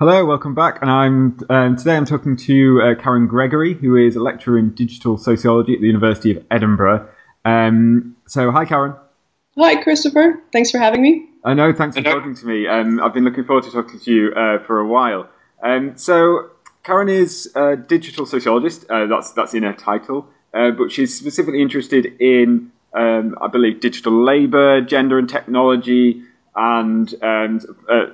[0.00, 0.82] Hello, welcome back.
[0.82, 4.74] And I'm um, today I'm talking to uh, Karen Gregory, who is a lecturer in
[4.74, 7.08] digital sociology at the University of Edinburgh.
[7.44, 8.96] Um, so, hi, Karen.
[9.56, 10.42] Hi, Christopher.
[10.52, 11.28] Thanks for having me.
[11.44, 11.72] I know.
[11.72, 12.66] Thanks for talking to me.
[12.66, 15.28] Um, I've been looking forward to talking to you uh, for a while.
[15.62, 16.50] Um, so,
[16.82, 18.90] Karen is a digital sociologist.
[18.90, 23.78] Uh, that's that's in her title, uh, but she's specifically interested in, um, I believe,
[23.78, 26.24] digital labour, gender and technology,
[26.56, 28.06] and um, uh,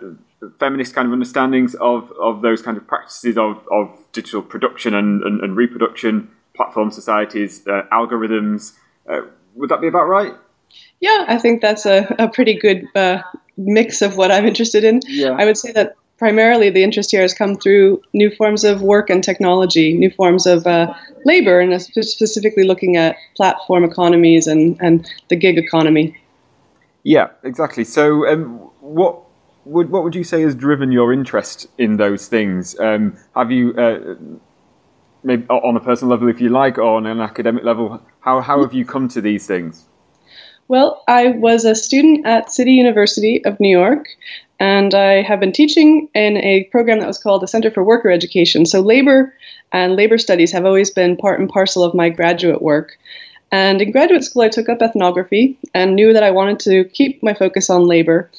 [0.59, 5.23] feminist kind of understandings of, of those kind of practices of, of digital production and,
[5.23, 8.73] and, and reproduction, platform societies, uh, algorithms.
[9.09, 9.23] Uh,
[9.55, 10.33] would that be about right?
[11.01, 13.23] Yeah, I think that's a, a pretty good uh,
[13.57, 15.01] mix of what I'm interested in.
[15.07, 15.37] Yeah.
[15.39, 19.11] I would say that primarily the interest here has come through new forms of work
[19.11, 20.93] and technology, new forms of uh,
[21.25, 26.17] labor, and specifically looking at platform economies and, and the gig economy.
[27.03, 27.85] Yeah, exactly.
[27.85, 29.23] So, um, what
[29.71, 32.79] would what would you say has driven your interest in those things?
[32.79, 34.17] Um, have you, uh,
[35.23, 38.63] maybe on a personal level, if you like, or on an academic level, how how
[38.63, 39.87] have you come to these things?
[40.69, 44.07] Well, I was a student at City University of New York,
[44.59, 48.11] and I have been teaching in a program that was called the Center for Worker
[48.11, 48.67] Education.
[48.67, 49.35] So, labor
[49.73, 52.99] and labor studies have always been part and parcel of my graduate work.
[53.53, 57.21] And in graduate school, I took up ethnography and knew that I wanted to keep
[57.23, 58.31] my focus on labor.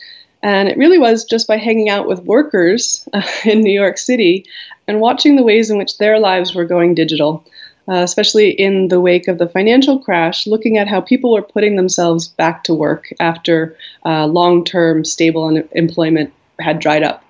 [0.44, 4.45] And it really was just by hanging out with workers uh, in New York City
[4.88, 7.45] and watching the ways in which their lives were going digital,
[7.88, 11.75] uh, especially in the wake of the financial crash, looking at how people were putting
[11.75, 13.75] themselves back to work after
[14.06, 17.23] uh, long term stable employment had dried up.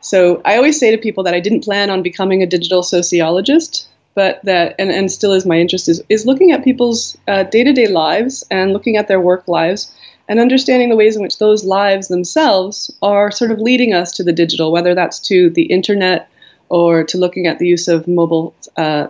[0.00, 3.88] So I always say to people that I didn't plan on becoming a digital sociologist,
[4.14, 7.72] but that, and, and still is my interest, is, is looking at people's day to
[7.72, 9.92] day lives and looking at their work lives
[10.28, 14.22] and understanding the ways in which those lives themselves are sort of leading us to
[14.22, 16.28] the digital, whether that's to the internet
[16.68, 19.08] or to looking at the use of mobile uh,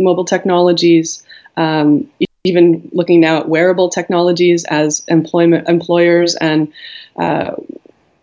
[0.00, 1.22] mobile technologies,
[1.56, 2.08] um,
[2.44, 6.72] even looking now at wearable technologies as employment employers and
[7.16, 7.52] uh,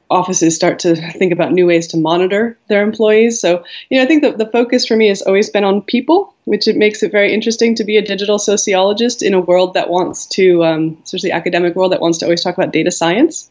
[0.10, 3.40] offices start to think about new ways to monitor their employees.
[3.40, 6.34] So, you know, I think that the focus for me has always been on people,
[6.46, 9.90] which it makes it very interesting to be a digital sociologist in a world that
[9.90, 13.50] wants to, um, especially academic world that wants to always talk about data science.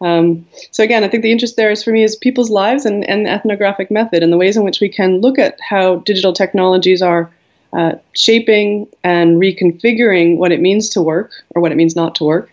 [0.00, 3.08] Um, so again, I think the interest there is for me is people's lives and,
[3.08, 7.02] and ethnographic method and the ways in which we can look at how digital technologies
[7.02, 7.32] are
[7.72, 12.24] uh, shaping and reconfiguring what it means to work or what it means not to
[12.24, 12.50] work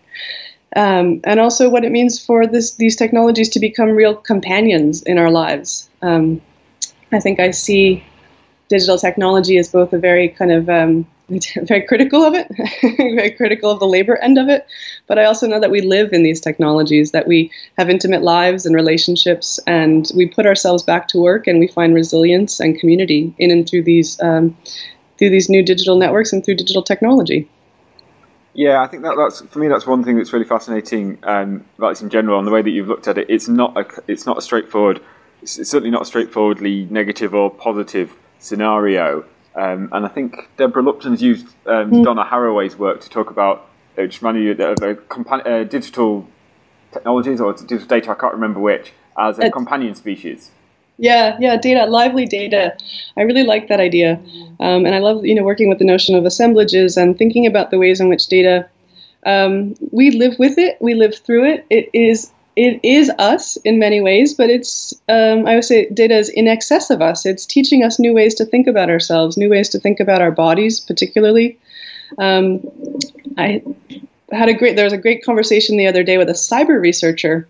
[0.75, 5.17] um, and also what it means for this, these technologies to become real companions in
[5.17, 5.89] our lives.
[6.01, 6.41] Um,
[7.11, 8.03] I think I see
[8.67, 11.07] digital technology as both a very kind of um,
[11.63, 12.47] very critical of it,
[13.15, 14.67] very critical of the labor end of it,
[15.07, 18.65] but I also know that we live in these technologies, that we have intimate lives
[18.65, 23.33] and relationships, and we put ourselves back to work, and we find resilience and community
[23.39, 24.55] in and through these um,
[25.17, 27.49] through these new digital networks and through digital technology.
[28.55, 29.67] Yeah, I think that, that's for me.
[29.67, 32.69] That's one thing that's really fascinating um, about this in general, and the way that
[32.69, 33.29] you've looked at it.
[33.29, 35.01] It's not a, it's not a straightforward.
[35.41, 39.25] It's, it's certainly not a straightforwardly negative or positive scenario.
[39.55, 42.03] Um, and I think Deborah Lupton's used um, mm.
[42.03, 46.27] Donna Haraway's work to talk about uh, just running uh, uh, digital
[46.91, 48.11] technologies or digital data.
[48.11, 50.51] I can't remember which as a companion species.
[50.97, 52.77] Yeah, yeah, data, lively data.
[53.17, 54.13] I really like that idea,
[54.61, 57.69] um, and I love you know working with the notion of assemblages and thinking about
[57.69, 58.67] the ways in which data.
[59.25, 61.65] Um, we live with it, we live through it.
[61.69, 66.15] It is it is us in many ways, but it's um, I would say data
[66.15, 67.25] is in excess of us.
[67.25, 70.31] It's teaching us new ways to think about ourselves, new ways to think about our
[70.31, 71.57] bodies, particularly.
[72.19, 72.61] Um,
[73.37, 73.61] I
[74.31, 77.47] had a great there was a great conversation the other day with a cyber researcher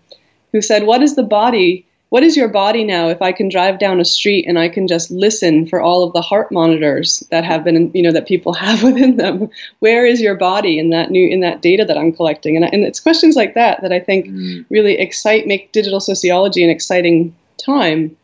[0.52, 3.78] who said, "What is the body?" What is your body now if I can drive
[3.78, 7.44] down a street and I can just listen for all of the heart monitors that
[7.44, 9.50] have been, you know, that people have within them?
[9.80, 12.56] Where is your body in that new in that data that I'm collecting?
[12.56, 14.64] And, and it's questions like that that I think mm.
[14.70, 18.16] really excite, make digital sociology an exciting time.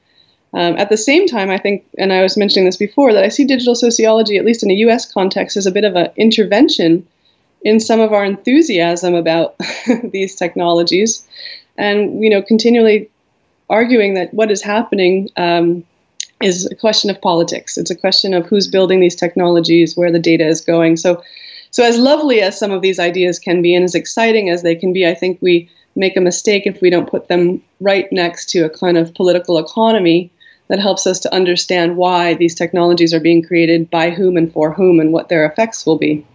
[0.55, 3.29] Um, at the same time, I think, and I was mentioning this before, that I
[3.29, 5.11] see digital sociology, at least in a U.S.
[5.11, 7.07] context, as a bit of an intervention
[7.63, 9.57] in some of our enthusiasm about
[10.13, 11.27] these technologies,
[11.79, 13.09] and you know, continually
[13.71, 15.85] arguing that what is happening um,
[16.43, 17.79] is a question of politics.
[17.79, 20.97] It's a question of who's building these technologies, where the data is going.
[20.97, 21.23] So,
[21.71, 24.75] so as lovely as some of these ideas can be, and as exciting as they
[24.75, 28.49] can be, I think we make a mistake if we don't put them right next
[28.51, 30.31] to a kind of political economy
[30.69, 34.73] that helps us to understand why these technologies are being created, by whom and for
[34.73, 36.27] whom, and what their effects will be.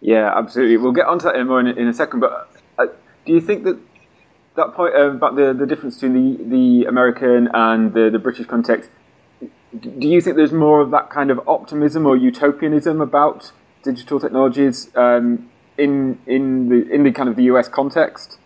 [0.00, 0.76] Yeah, absolutely.
[0.76, 2.20] We'll get onto that in more in, in a second.
[2.20, 2.86] But uh,
[3.26, 3.78] do you think that
[4.60, 8.46] that point uh, about the, the difference between the, the American and the, the British
[8.46, 8.90] context,
[9.78, 13.52] do you think there's more of that kind of optimism or utopianism about
[13.82, 15.48] digital technologies um,
[15.78, 18.38] in in the in the kind of the US context?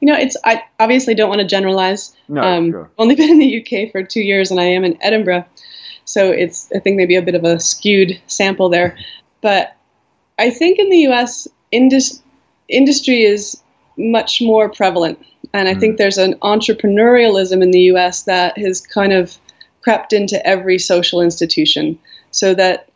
[0.00, 2.14] You know, it's I obviously don't want to generalize.
[2.28, 2.90] No, um, sure.
[2.98, 5.44] Only been in the UK for two years, and I am in Edinburgh,
[6.04, 8.96] so it's I think maybe a bit of a skewed sample there.
[9.40, 9.76] But
[10.38, 12.22] I think in the US, indus-
[12.68, 13.60] industry is
[13.98, 15.18] much more prevalent.
[15.52, 15.80] And I mm.
[15.80, 19.38] think there's an entrepreneurialism in the US that has kind of
[19.82, 21.98] crept into every social institution
[22.30, 22.88] so that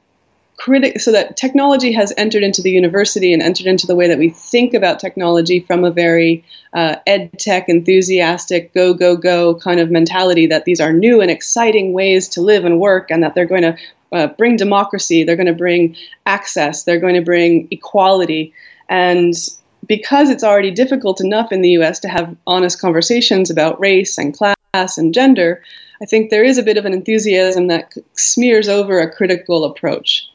[0.62, 4.18] critic so that technology has entered into the university and entered into the way that
[4.18, 6.44] we think about technology from a very
[6.74, 11.30] uh, ed tech enthusiastic go go go kind of mentality that these are new and
[11.30, 13.76] exciting ways to live and work and that they're going to
[14.12, 15.96] uh, bring democracy they're going to bring
[16.26, 18.52] access they're going to bring equality
[18.88, 19.34] and
[19.86, 24.36] because it's already difficult enough in the US to have honest conversations about race and
[24.36, 25.62] class and gender,
[26.00, 30.28] I think there is a bit of an enthusiasm that smears over a critical approach.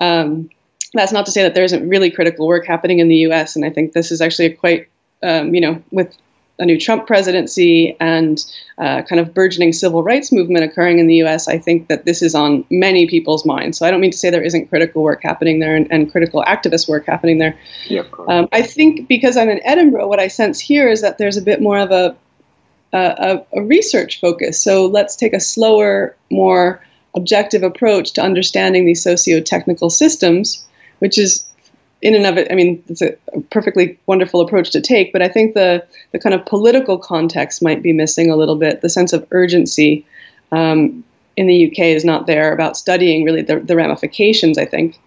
[0.00, 0.50] Um,
[0.94, 3.64] that's not to say that there isn't really critical work happening in the US, and
[3.64, 4.88] I think this is actually a quite,
[5.22, 6.14] um, you know, with
[6.58, 8.44] a new Trump presidency and
[8.78, 12.20] uh, kind of burgeoning civil rights movement occurring in the US, I think that this
[12.20, 13.78] is on many people's minds.
[13.78, 16.42] So I don't mean to say there isn't critical work happening there and, and critical
[16.46, 17.56] activist work happening there.
[17.86, 21.36] Yeah, um, I think because I'm in Edinburgh, what I sense here is that there's
[21.36, 22.16] a bit more of a,
[22.92, 24.60] a, a research focus.
[24.60, 26.84] So let's take a slower, more
[27.14, 30.66] objective approach to understanding these socio technical systems,
[30.98, 31.47] which is
[32.00, 33.16] in and of it, I mean, it's a
[33.50, 37.82] perfectly wonderful approach to take, but I think the, the kind of political context might
[37.82, 38.80] be missing a little bit.
[38.80, 40.06] The sense of urgency
[40.52, 41.04] um,
[41.36, 45.00] in the UK is not there about studying really the, the ramifications, I think.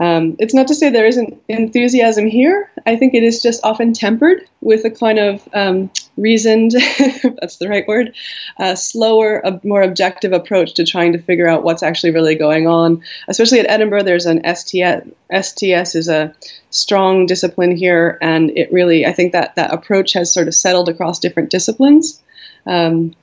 [0.00, 2.70] Um, it's not to say there isn't enthusiasm here.
[2.84, 6.72] I think it is just often tempered with a kind of um, reasoned,
[7.40, 8.14] that's the right word,
[8.58, 12.66] uh, slower, a more objective approach to trying to figure out what's actually really going
[12.66, 13.02] on.
[13.28, 15.08] Especially at Edinburgh, there's an STS.
[15.32, 16.34] STS is a
[16.70, 20.88] strong discipline here, and it really, I think that that approach has sort of settled
[20.88, 22.20] across different disciplines.
[22.66, 23.14] Um,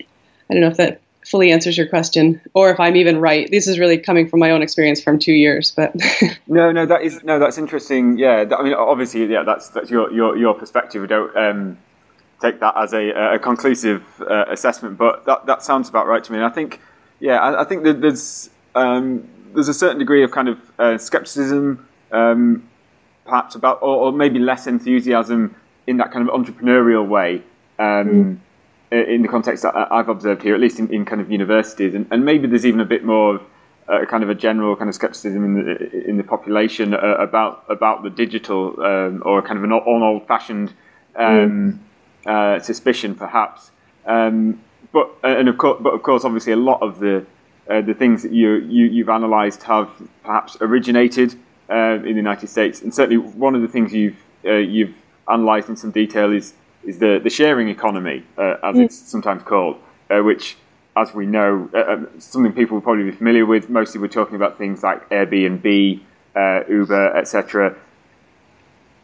[0.00, 3.50] I don't know if that fully answers your question, or if I'm even right.
[3.50, 5.94] This is really coming from my own experience from two years, but
[6.46, 8.18] no, no, that is no, that's interesting.
[8.18, 11.02] Yeah, I mean, obviously, yeah, that's that's your your your perspective.
[11.02, 11.78] We don't um,
[12.40, 16.32] take that as a, a conclusive uh, assessment, but that that sounds about right to
[16.32, 16.38] me.
[16.38, 16.80] And I think,
[17.20, 20.98] yeah, I, I think that there's um, there's a certain degree of kind of uh,
[20.98, 22.68] skepticism, um,
[23.24, 25.54] perhaps about, or, or, maybe less enthusiasm
[25.86, 27.36] in that kind of entrepreneurial way.
[27.78, 28.38] Um, mm
[28.94, 32.06] in the context that I've observed here, at least in, in kind of universities, and,
[32.10, 33.42] and, maybe there's even a bit more of
[33.88, 37.64] uh, kind of a general kind of skepticism in the in the population uh, about
[37.68, 40.72] about the digital um, or kind of an, an old-fashioned
[41.16, 41.80] um,
[42.24, 42.56] mm.
[42.56, 43.70] uh, suspicion, perhaps.
[44.06, 44.62] Um,
[44.92, 47.26] but uh, and of course, but of course, obviously, a lot of the
[47.68, 49.90] uh, the things that you, you have analysed have
[50.22, 51.34] perhaps originated
[51.70, 54.94] uh, in the United States, and certainly one of the things you've you've
[55.26, 56.52] analysed in some detail is
[56.86, 58.84] is the, the sharing economy, uh, as mm.
[58.84, 59.76] it's sometimes called,
[60.10, 60.56] uh, which,
[60.96, 63.68] as we know, uh, um, something people will probably be familiar with.
[63.68, 66.00] Mostly, we're talking about things like Airbnb,
[66.34, 67.76] uh, Uber, etc.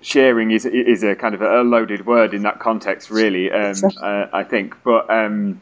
[0.03, 3.51] Sharing is is a kind of a loaded word in that context, really.
[3.51, 5.61] Um, uh, I think, but um,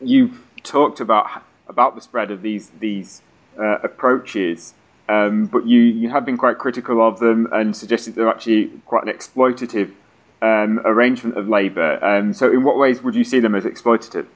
[0.00, 3.22] you've talked about about the spread of these these
[3.58, 4.74] uh, approaches.
[5.06, 9.04] Um, but you, you have been quite critical of them and suggested they're actually quite
[9.04, 9.92] an exploitative
[10.44, 12.04] um, arrangement of labour.
[12.04, 14.26] Um, so, in what ways would you see them as exploitative?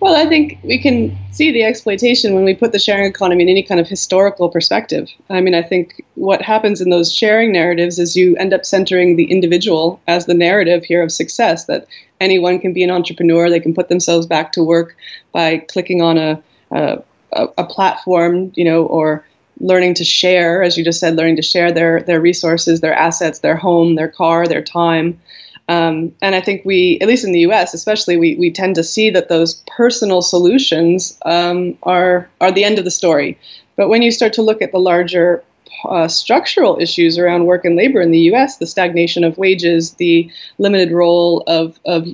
[0.00, 3.48] Well, I think we can see the exploitation when we put the sharing economy in
[3.48, 5.08] any kind of historical perspective.
[5.28, 9.16] I mean, I think what happens in those sharing narratives is you end up centering
[9.16, 11.88] the individual as the narrative here of success, that
[12.20, 14.94] anyone can be an entrepreneur, they can put themselves back to work
[15.32, 19.24] by clicking on a, a, a platform, you know, or
[19.60, 23.40] learning to share, as you just said, learning to share their their resources, their assets,
[23.40, 25.20] their home, their car, their time.
[25.68, 28.82] Um, and I think we, at least in the U.S., especially, we, we tend to
[28.82, 33.38] see that those personal solutions um, are are the end of the story.
[33.76, 35.44] But when you start to look at the larger
[35.84, 40.30] uh, structural issues around work and labor in the U.S., the stagnation of wages, the
[40.58, 42.08] limited role of, of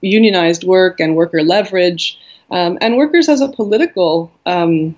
[0.00, 2.18] unionized work and worker leverage,
[2.50, 4.96] um, and workers as a political um,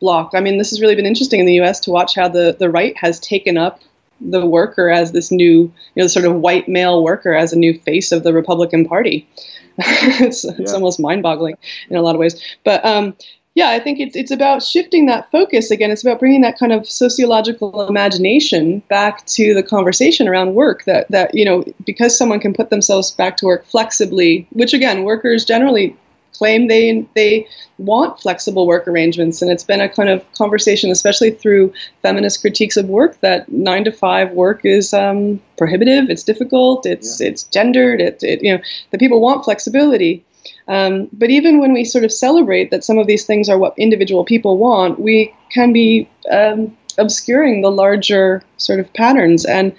[0.00, 0.30] block.
[0.34, 1.80] I mean, this has really been interesting in the U.S.
[1.80, 3.80] to watch how the, the right has taken up
[4.20, 7.78] the worker as this new, you know, sort of white male worker as a new
[7.78, 9.28] face of the Republican Party.
[9.78, 10.52] it's, yeah.
[10.58, 11.56] it's almost mind-boggling
[11.88, 12.40] in a lot of ways.
[12.64, 13.14] But um,
[13.54, 15.90] yeah, I think it's it's about shifting that focus again.
[15.90, 20.84] It's about bringing that kind of sociological imagination back to the conversation around work.
[20.84, 25.02] That that you know, because someone can put themselves back to work flexibly, which again,
[25.02, 25.96] workers generally
[26.32, 27.46] claim they they
[27.78, 32.76] want flexible work arrangements, and it's been a kind of conversation, especially through feminist critiques
[32.76, 37.28] of work, that nine to five work is um, prohibitive, it's difficult, it's yeah.
[37.28, 40.24] it's gendered, it, it you know the people want flexibility.
[40.66, 43.74] Um, but even when we sort of celebrate that some of these things are what
[43.78, 49.46] individual people want, we can be um, obscuring the larger sort of patterns.
[49.46, 49.74] And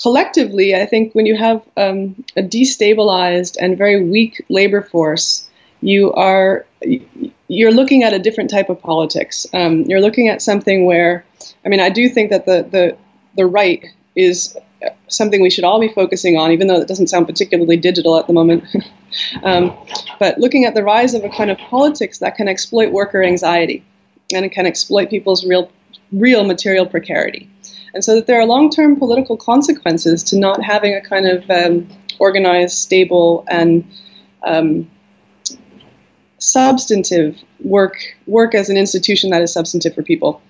[0.00, 5.49] collectively, I think when you have um, a destabilized and very weak labor force,
[5.80, 6.66] you are
[7.48, 9.46] you're looking at a different type of politics.
[9.52, 11.24] Um, you're looking at something where,
[11.64, 12.96] I mean, I do think that the the
[13.36, 13.84] the right
[14.14, 14.56] is
[15.08, 18.26] something we should all be focusing on, even though it doesn't sound particularly digital at
[18.26, 18.64] the moment.
[19.42, 19.76] um,
[20.18, 23.84] but looking at the rise of a kind of politics that can exploit worker anxiety
[24.32, 25.70] and it can exploit people's real,
[26.12, 27.48] real material precarity.
[27.92, 31.50] And so that there are long term political consequences to not having a kind of
[31.50, 33.84] um, organized, stable, and
[34.44, 34.88] um,
[36.40, 40.42] substantive work work as an institution that is substantive for people.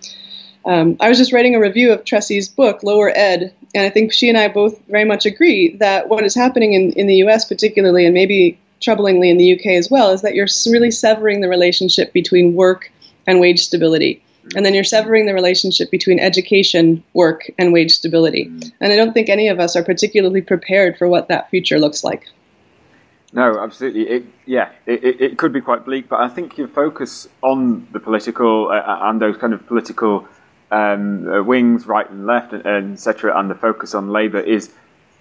[0.64, 4.12] Um, I was just writing a review of Tressie's book, Lower Ed, and I think
[4.12, 7.44] she and I both very much agree that what is happening in, in the US,
[7.46, 11.48] particularly, and maybe troublingly in the UK as well, is that you're really severing the
[11.48, 12.90] relationship between work
[13.26, 14.22] and wage stability.
[14.56, 18.50] And then you're severing the relationship between education, work, and wage stability.
[18.80, 22.02] And I don't think any of us are particularly prepared for what that future looks
[22.02, 22.26] like.
[23.32, 24.08] No, absolutely.
[24.08, 28.00] It, yeah, it, it could be quite bleak, but I think your focus on the
[28.00, 30.26] political uh, and those kind of political
[30.70, 34.72] um, uh, wings, right and left, and etc., and the focus on labour is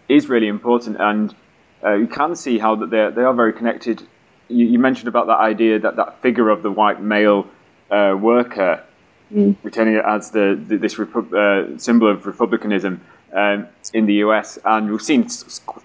[0.08, 0.98] is really important.
[1.00, 1.36] And
[1.84, 4.01] uh, you can see how that they they are very connected.
[4.48, 7.46] You, you, mentioned about that idea that that figure of the white male
[7.92, 8.84] uh, worker,
[9.32, 9.56] mm.
[9.62, 13.01] returning it as the, the this repu- uh, symbol of republicanism.
[13.31, 15.29] Um, in the US, and we've seen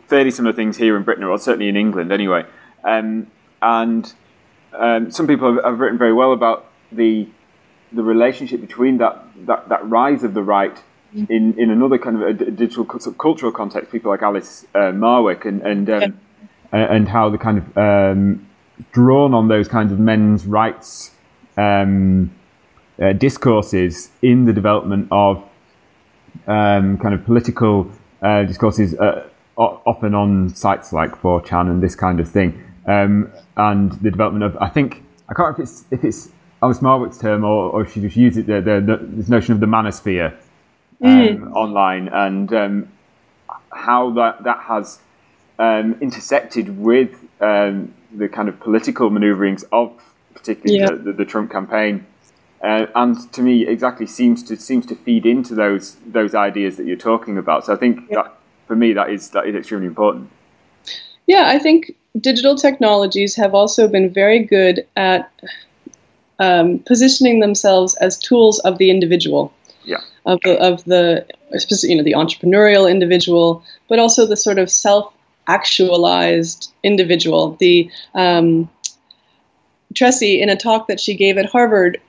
[0.09, 2.45] fairly similar things here in Britain, or certainly in England anyway.
[2.83, 3.27] Um,
[3.61, 4.13] and
[4.73, 7.29] um, some people have, have, written very well about the
[7.93, 10.83] the relationship between that, that, that rise of the right
[11.15, 11.31] mm.
[11.31, 15.63] in, in another kind of a digital cultural context, people like Alice uh, Marwick and
[15.63, 16.21] and um,
[16.73, 18.47] and how the kind of um,
[18.93, 21.13] drawn on those kinds of men's rights
[21.57, 22.33] um,
[23.01, 25.49] uh, discourses in the development of
[26.47, 27.91] um, kind of political
[28.23, 29.27] uh, discourses, uh,
[29.57, 34.57] often on sites like 4chan and this kind of thing, um, and the development of
[34.61, 36.29] I think I can't remember if it's if it's
[36.63, 39.61] Alice Marwick's term, or, or she just used it, the, the, the, this notion of
[39.61, 40.35] the manosphere
[41.03, 41.53] um, mm.
[41.53, 42.89] online, and um,
[43.71, 44.99] how that that has
[45.59, 49.93] um, intersected with um, the kind of political manoeuvrings of
[50.35, 50.91] particularly yeah.
[50.91, 52.07] the, the, Trump campaign.
[52.65, 56.87] Uh, and to me, exactly seems to seems to feed into those those ideas that
[56.87, 57.67] you're talking about.
[57.67, 58.23] So I think yeah.
[58.23, 58.35] that
[58.67, 60.31] for me that is that is extremely important.
[61.27, 65.31] Yeah, I think digital technologies have also been very good at
[66.39, 69.53] um, positioning themselves as tools of the individual.
[69.85, 70.01] Yeah.
[70.25, 71.27] Of the, of the
[71.83, 77.57] you know the entrepreneurial individual, but also the sort of self-actualized individual.
[77.61, 78.71] The um,
[79.93, 82.01] Tressie, in a talk that she gave at Harvard,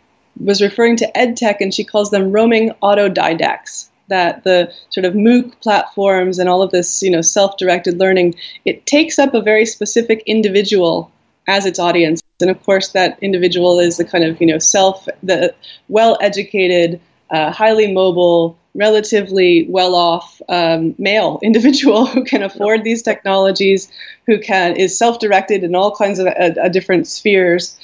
[0.43, 3.89] was referring to ed tech, and she calls them roaming autodidacts.
[4.07, 8.85] That the sort of MOOC platforms and all of this, you know, self-directed learning, it
[8.85, 11.11] takes up a very specific individual
[11.47, 15.07] as its audience and of course that individual is the kind of you know self
[15.23, 15.53] the
[15.87, 16.99] well educated
[17.31, 23.91] uh, highly mobile relatively well off um, male individual who can afford these technologies
[24.27, 27.77] who can is self directed in all kinds of uh, different spheres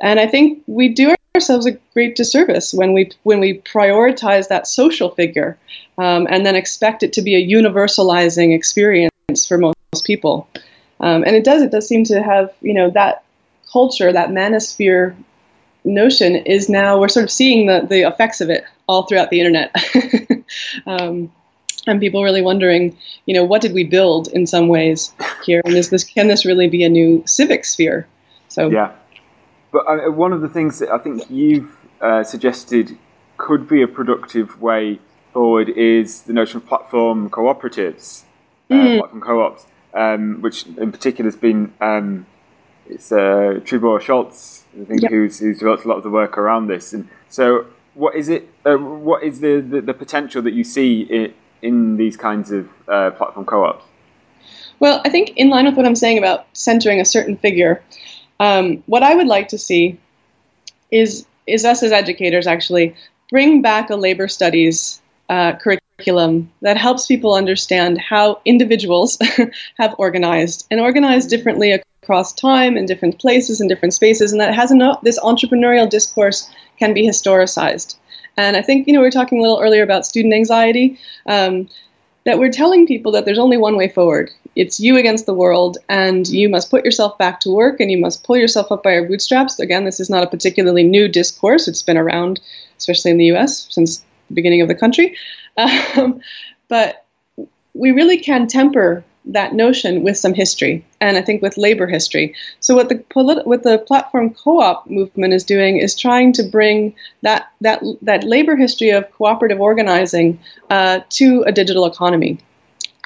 [0.00, 4.66] and i think we do ourselves a great disservice when we when we prioritize that
[4.66, 5.56] social figure
[5.98, 10.46] um, and then expect it to be a universalizing experience for most people
[11.00, 13.24] um, and it does it does seem to have you know that
[13.72, 15.16] culture, that manosphere
[15.84, 19.40] notion, is now we're sort of seeing the, the effects of it all throughout the
[19.40, 19.74] internet.
[20.86, 21.32] um,
[21.86, 22.96] and people really wondering,
[23.26, 25.12] you know, what did we build in some ways
[25.44, 28.06] here, and is this can this really be a new civic sphere?
[28.48, 28.92] So yeah,
[29.72, 32.96] but uh, one of the things that I think you've uh, suggested
[33.38, 35.00] could be a productive way
[35.32, 38.24] forward is the notion of platform cooperatives,
[38.70, 38.98] uh, mm.
[38.98, 42.26] platform co-ops, um, which in particular has been um,
[42.88, 45.10] it's uh, Trebor Scholz, I think, yep.
[45.10, 46.92] who's, who's developed a lot of the work around this.
[46.92, 48.48] And so, what is it?
[48.64, 52.68] Uh, what is the, the, the, potential that you see in, in these kinds of
[52.88, 53.84] uh, platform co-ops?
[54.80, 57.82] Well, I think in line with what I'm saying about centering a certain figure,
[58.42, 59.98] um, what I would like to see
[60.90, 62.94] is is us as educators actually
[63.30, 69.18] bring back a labor studies uh, curriculum that helps people understand how individuals
[69.78, 71.70] have organized and organized differently
[72.02, 74.72] across time and different places and different spaces, and that has
[75.02, 77.94] this entrepreneurial discourse can be historicized.
[78.36, 80.98] And I think you know we were talking a little earlier about student anxiety.
[81.26, 81.68] Um,
[82.24, 84.30] that we're telling people that there's only one way forward.
[84.54, 87.98] It's you against the world, and you must put yourself back to work, and you
[87.98, 89.58] must pull yourself up by your bootstraps.
[89.58, 91.68] Again, this is not a particularly new discourse.
[91.68, 92.40] It's been around,
[92.78, 95.16] especially in the U.S., since the beginning of the country.
[95.98, 96.22] Um,
[96.68, 97.04] but
[97.74, 102.34] we really can temper that notion with some history, and I think with labor history.
[102.60, 103.04] So what the
[103.44, 108.56] what the platform co-op movement is doing is trying to bring that that that labor
[108.56, 110.40] history of cooperative organizing
[110.70, 112.38] uh, to a digital economy.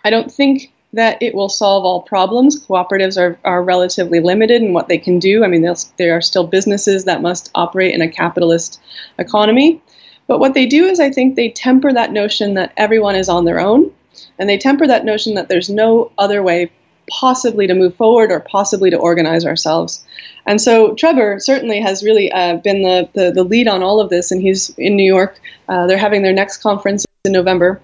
[0.04, 2.62] I don't think that it will solve all problems.
[2.66, 5.44] Cooperatives are, are relatively limited in what they can do.
[5.44, 8.80] I mean, there are still businesses that must operate in a capitalist
[9.18, 9.80] economy.
[10.26, 13.44] But what they do is, I think, they temper that notion that everyone is on
[13.44, 13.92] their own
[14.38, 16.70] and they temper that notion that there's no other way
[17.08, 20.04] possibly to move forward or possibly to organize ourselves.
[20.44, 24.10] And so Trebor certainly has really uh, been the, the, the, lead on all of
[24.10, 25.38] this, and he's in New York.
[25.68, 27.80] Uh, they're having their next conference in November.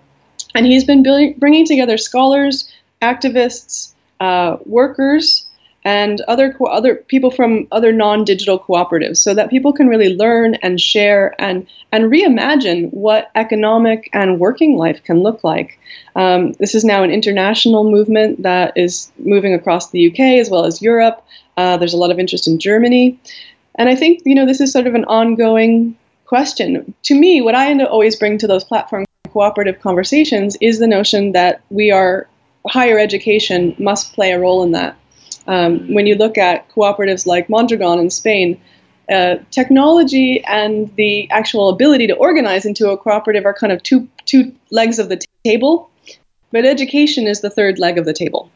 [0.55, 1.03] And he's been
[1.39, 2.72] bringing together scholars,
[3.03, 5.47] activists, uh, workers,
[5.85, 10.55] and other co- other people from other non-digital cooperatives so that people can really learn
[10.57, 15.79] and share and and reimagine what economic and working life can look like.
[16.15, 20.65] Um, this is now an international movement that is moving across the UK as well
[20.65, 21.25] as Europe.
[21.57, 23.19] Uh, there's a lot of interest in Germany.
[23.75, 26.95] And I think you know this is sort of an ongoing question.
[27.05, 30.87] To me what I end up always bring to those platform cooperative conversations is the
[30.87, 32.29] notion that we are
[32.67, 34.97] higher education must play a role in that
[35.47, 38.61] um, when you look at cooperatives like Mondragon in Spain,
[39.11, 44.09] uh, technology and the actual ability to organize into a cooperative are kind of two
[44.25, 45.91] two legs of the t- table,
[46.53, 48.51] but education is the third leg of the table.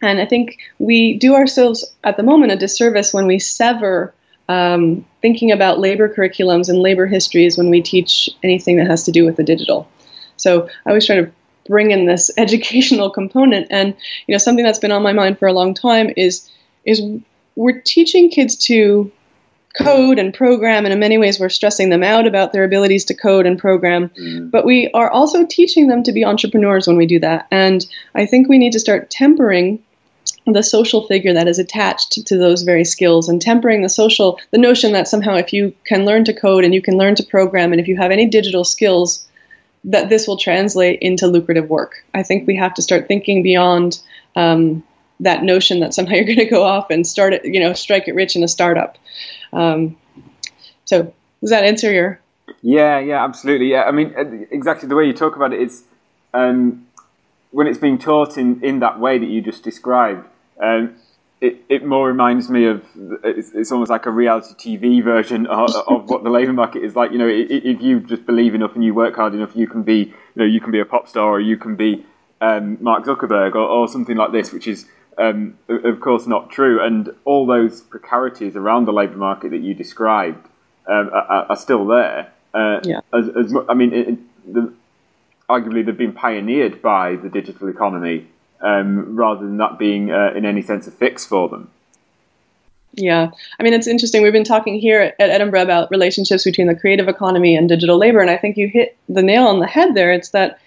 [0.00, 4.14] And I think we do ourselves at the moment a disservice when we sever
[4.48, 9.12] um, thinking about labor curriculums and labor histories when we teach anything that has to
[9.12, 9.88] do with the digital.
[10.36, 11.30] So I always try to
[11.68, 13.68] bring in this educational component.
[13.70, 13.94] And
[14.26, 16.48] you know, something that's been on my mind for a long time is
[16.84, 17.02] is
[17.56, 19.12] we're teaching kids to
[19.76, 23.14] code and program, and in many ways, we're stressing them out about their abilities to
[23.14, 24.08] code and program.
[24.10, 24.50] Mm.
[24.50, 27.46] But we are also teaching them to be entrepreneurs when we do that.
[27.50, 29.82] And I think we need to start tempering
[30.46, 34.58] the social figure that is attached to those very skills and tempering the social the
[34.58, 37.72] notion that somehow if you can learn to code and you can learn to program
[37.72, 39.27] and if you have any digital skills
[39.84, 42.04] that this will translate into lucrative work.
[42.14, 44.00] I think we have to start thinking beyond
[44.36, 44.82] um,
[45.20, 48.08] that notion that somehow you're going to go off and start it, you know, strike
[48.08, 48.98] it rich in a startup.
[49.52, 49.96] Um,
[50.84, 52.20] so does that answer your?
[52.62, 53.70] Yeah, yeah, absolutely.
[53.70, 55.84] Yeah, I mean, uh, exactly the way you talk about it is
[56.34, 56.86] um,
[57.50, 60.26] when it's being taught in, in that way that you just described.
[60.60, 60.96] Um,
[61.40, 62.84] it, it more reminds me of
[63.22, 66.96] it's, it's almost like a reality TV version of, of what the labour market is
[66.96, 67.12] like.
[67.12, 69.98] You know, if you just believe enough and you work hard enough, you can be
[69.98, 72.04] you know you can be a pop star or you can be
[72.40, 76.84] um, Mark Zuckerberg or, or, something like this, which is um, of course not true.
[76.84, 80.48] And all those precarities around the labour market that you described
[80.86, 82.32] um, are, are, still there.
[82.54, 83.00] Uh, yeah.
[83.12, 84.18] As, as, I mean, it,
[84.52, 84.72] the,
[85.48, 88.26] arguably they've been pioneered by the digital economy
[88.60, 91.70] um, rather than that being uh, in any sense a fix for them.
[92.94, 94.22] Yeah, I mean, it's interesting.
[94.22, 98.20] We've been talking here at Edinburgh about relationships between the creative economy and digital labor,
[98.20, 100.10] and I think you hit the nail on the head there.
[100.10, 100.58] It's that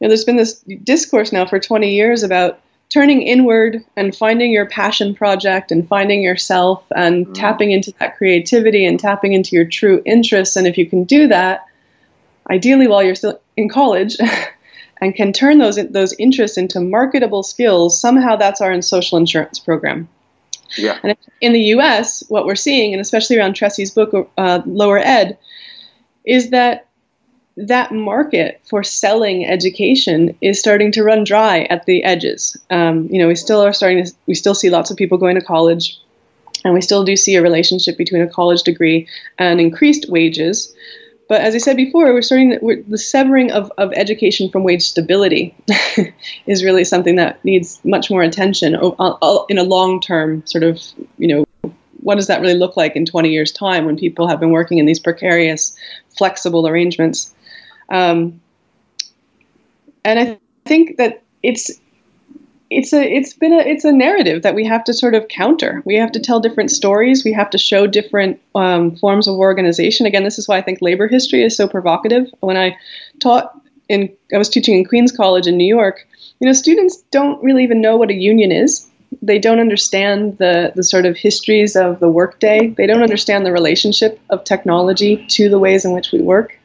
[0.00, 4.52] you know, there's been this discourse now for 20 years about turning inward and finding
[4.52, 7.34] your passion project and finding yourself and mm.
[7.34, 10.56] tapping into that creativity and tapping into your true interests.
[10.56, 11.66] And if you can do that,
[12.50, 14.16] ideally while you're still in college,
[15.04, 20.08] and can turn those those interests into marketable skills, somehow that's our social insurance program.
[20.78, 20.98] Yeah.
[21.02, 25.36] And in the U.S., what we're seeing, and especially around Tressie's book, uh, Lower Ed,
[26.24, 26.88] is that
[27.56, 32.56] that market for selling education is starting to run dry at the edges.
[32.70, 35.36] Um, you know, we still are starting to, we still see lots of people going
[35.36, 36.00] to college,
[36.64, 39.06] and we still do see a relationship between a college degree
[39.38, 40.74] and increased wages.
[41.28, 44.82] But as I said before, we're starting we're, the severing of, of education from wage
[44.82, 45.54] stability
[46.46, 50.82] is really something that needs much more attention in a long term sort of,
[51.16, 54.38] you know, what does that really look like in 20 years' time when people have
[54.38, 55.74] been working in these precarious,
[56.10, 57.34] flexible arrangements?
[57.88, 58.40] Um,
[60.04, 61.80] and I think that it's
[62.76, 65.82] it's a it's been a it's a narrative that we have to sort of counter.
[65.84, 67.24] We have to tell different stories.
[67.24, 70.06] We have to show different um, forms of organization.
[70.06, 72.28] Again, this is why I think labor history is so provocative.
[72.40, 72.76] When I
[73.20, 73.58] taught
[73.88, 76.06] in, I was teaching in Queens College in New York.
[76.40, 78.88] You know, students don't really even know what a union is.
[79.22, 82.74] They don't understand the the sort of histories of the workday.
[82.76, 86.58] They don't understand the relationship of technology to the ways in which we work.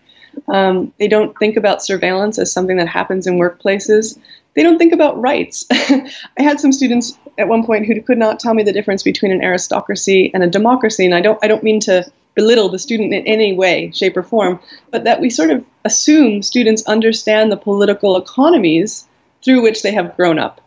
[0.48, 4.18] Um, they don't think about surveillance as something that happens in workplaces
[4.56, 5.66] they don't think about rights.
[5.72, 9.32] I had some students at one point who could not tell me the difference between
[9.32, 13.14] an aristocracy and a democracy, and I don't I don't mean to belittle the student
[13.14, 14.60] in any way, shape, or form,
[14.92, 19.08] but that we sort of assume students understand the political economies
[19.44, 20.62] through which they have grown up.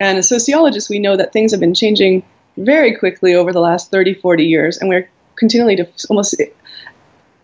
[0.00, 2.24] And as sociologists, we know that things have been changing
[2.56, 6.40] very quickly over the last 30, 40 years, and we're continually to almost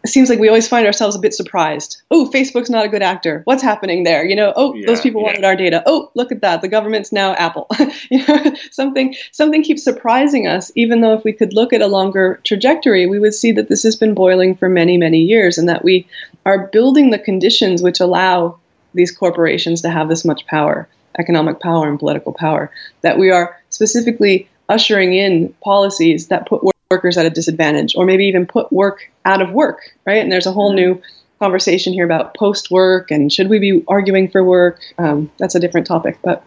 [0.02, 2.00] it seems like we always find ourselves a bit surprised.
[2.10, 3.42] Oh, Facebook's not a good actor.
[3.44, 4.24] What's happening there?
[4.24, 5.26] You know, oh, yeah, those people yeah.
[5.26, 5.82] wanted our data.
[5.84, 6.62] Oh, look at that.
[6.62, 7.66] The government's now Apple.
[8.10, 11.86] you know, something something keeps surprising us, even though if we could look at a
[11.86, 15.68] longer trajectory, we would see that this has been boiling for many, many years and
[15.68, 16.06] that we
[16.46, 18.58] are building the conditions which allow
[18.94, 22.70] these corporations to have this much power, economic power and political power,
[23.02, 28.26] that we are specifically ushering in policies that put workers at a disadvantage or maybe
[28.26, 30.20] even put work out of work, right?
[30.20, 31.00] And there's a whole new
[31.38, 34.80] conversation here about post work and should we be arguing for work?
[34.98, 36.44] Um, that's a different topic, but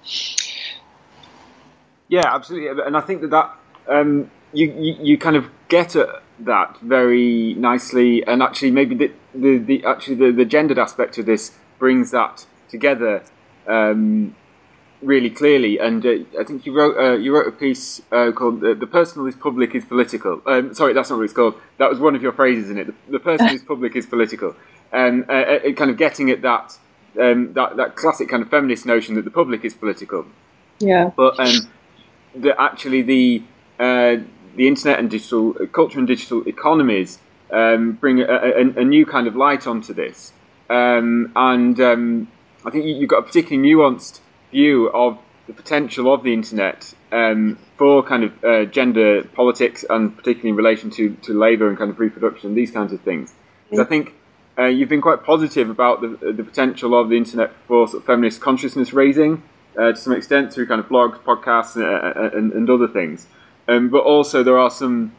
[2.09, 2.83] yeah, absolutely.
[2.85, 7.53] And I think that that um, you, you, you kind of get at that very
[7.53, 12.11] nicely, and actually maybe the the, the actually the, the gendered aspect of this brings
[12.11, 13.23] that together
[13.65, 14.35] um,
[15.03, 15.79] really clearly.
[15.79, 18.87] And uh, I think you wrote uh, you wrote a piece uh, called uh, "The
[18.87, 21.55] Personal is Public is Political." Um, sorry, that's not what it's called.
[21.77, 22.87] That was one of your phrases in it.
[22.87, 24.55] The, the personal is public is political,
[24.91, 26.77] and uh, uh, kind of getting at that,
[27.19, 30.25] um, that that classic kind of feminist notion that the public is political.
[30.79, 31.11] Yeah.
[31.15, 31.69] But um,
[32.35, 33.43] the, actually the
[34.55, 37.19] the internet and digital culture and digital economies
[37.51, 40.31] um, bring a, a, a, new kind of light onto this,
[40.69, 42.27] um, and um,
[42.65, 44.19] I think you, have got a particularly nuanced
[44.53, 50.15] view of the potential of the internet um, for kind of uh, gender politics and
[50.15, 53.33] particularly in relation to, to labour and kind of reproduction, these kinds of things.
[53.71, 53.81] Mm.
[53.81, 54.13] I think
[54.57, 58.05] uh, you've been quite positive about the, the potential of the internet for sort of
[58.05, 59.43] feminist consciousness raising
[59.77, 63.27] uh, to some extent through kind of blogs, podcasts, and, uh, and, and other things.
[63.67, 65.13] Um, but also there are some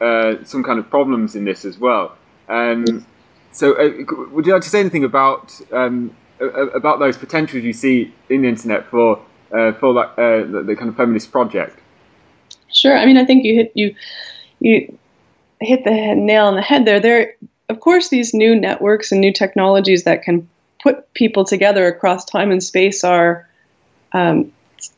[0.00, 2.16] uh, some kind of problems in this as well.
[2.48, 3.06] Um,
[3.52, 3.90] so, uh,
[4.32, 8.48] would you like to say anything about um, about those potentials you see in the
[8.48, 9.22] internet for
[9.52, 11.78] uh, for like uh, the, the, kind of feminist project?
[12.72, 12.96] Sure.
[12.96, 13.94] I mean, I think you hit you
[14.60, 14.98] you
[15.60, 17.00] hit the nail on the head there.
[17.00, 17.34] There,
[17.68, 20.48] of course, these new networks and new technologies that can
[20.82, 23.48] put people together across time and space are
[24.12, 24.52] um,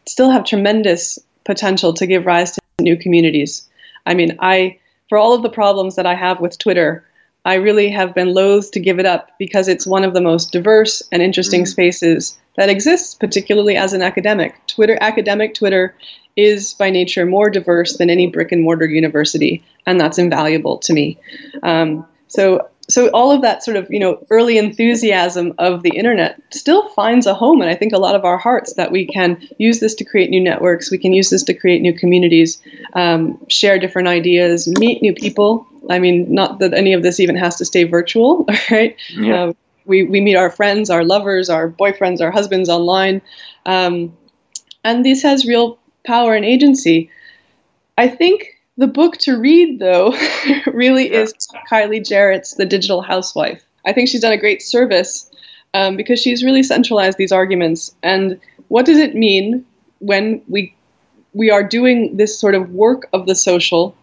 [0.06, 3.68] still have tremendous potential to give rise to new communities.
[4.06, 4.78] I mean, I
[5.08, 7.04] for all of the problems that I have with Twitter,
[7.44, 10.52] I really have been loath to give it up because it's one of the most
[10.52, 11.68] diverse and interesting mm.
[11.68, 14.66] spaces that exists, particularly as an academic.
[14.66, 15.96] Twitter, academic Twitter,
[16.36, 20.92] is by nature more diverse than any brick and mortar university, and that's invaluable to
[20.92, 21.18] me.
[21.62, 26.40] Um, so so all of that sort of you know early enthusiasm of the internet
[26.50, 29.40] still finds a home and i think a lot of our hearts that we can
[29.58, 32.60] use this to create new networks we can use this to create new communities
[32.94, 37.36] um, share different ideas meet new people i mean not that any of this even
[37.36, 39.44] has to stay virtual right yeah.
[39.44, 39.52] Uh,
[39.84, 43.20] we, we meet our friends our lovers our boyfriends our husbands online
[43.66, 44.16] um,
[44.84, 47.10] and this has real power and agency
[47.98, 50.14] i think the book to read, though,
[50.66, 51.34] really is
[51.70, 53.64] Kylie Jarrett's The Digital Housewife.
[53.84, 55.30] I think she's done a great service
[55.74, 57.94] um, because she's really centralized these arguments.
[58.02, 59.64] And what does it mean
[59.98, 60.74] when we
[61.34, 63.96] we are doing this sort of work of the social,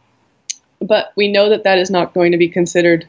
[0.82, 3.08] but we know that that is not going to be considered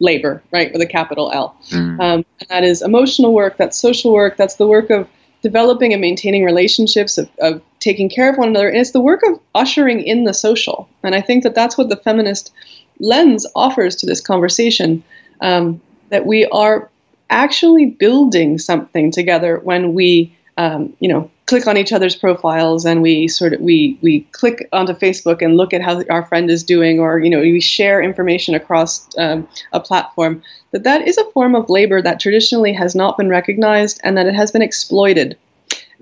[0.00, 1.56] labor, right, with a capital L.
[1.70, 2.00] Mm.
[2.00, 5.08] Um, that is emotional work, that's social work, that's the work of
[5.42, 8.68] developing and maintaining relationships, of, of taking care of one another.
[8.68, 10.88] And it's the work of ushering in the social.
[11.02, 12.52] And I think that that's what the feminist
[13.00, 15.02] lens offers to this conversation
[15.40, 16.90] um, that we are
[17.30, 23.00] actually building something together when we, um, you know, click on each other's profiles and
[23.00, 26.62] we sort of we we click onto Facebook and look at how our friend is
[26.62, 30.42] doing, or you know, we share information across um, a platform.
[30.72, 34.26] That that is a form of labor that traditionally has not been recognized and that
[34.26, 35.36] it has been exploited,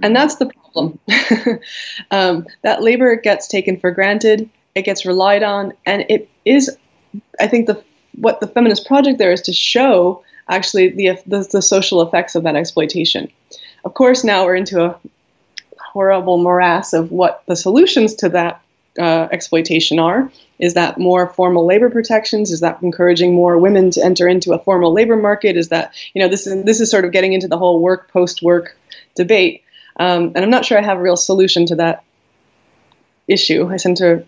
[0.02, 0.98] and that's the problem.
[2.10, 6.76] um, that labor gets taken for granted, it gets relied on, and it is,
[7.40, 7.82] I think, the
[8.16, 12.44] what the feminist project there is to show actually the, the, the social effects of
[12.44, 13.28] that exploitation.
[13.84, 14.98] Of course, now we're into a
[15.96, 18.60] horrible morass of what the solutions to that
[18.98, 20.30] uh, exploitation are.
[20.58, 22.50] Is that more formal labor protections?
[22.50, 25.56] Is that encouraging more women to enter into a formal labor market?
[25.56, 28.10] Is that you know this is this is sort of getting into the whole work
[28.12, 28.76] post work
[29.14, 29.62] debate,
[29.98, 32.04] um, and I'm not sure I have a real solution to that
[33.26, 33.68] issue.
[33.70, 34.26] I tend to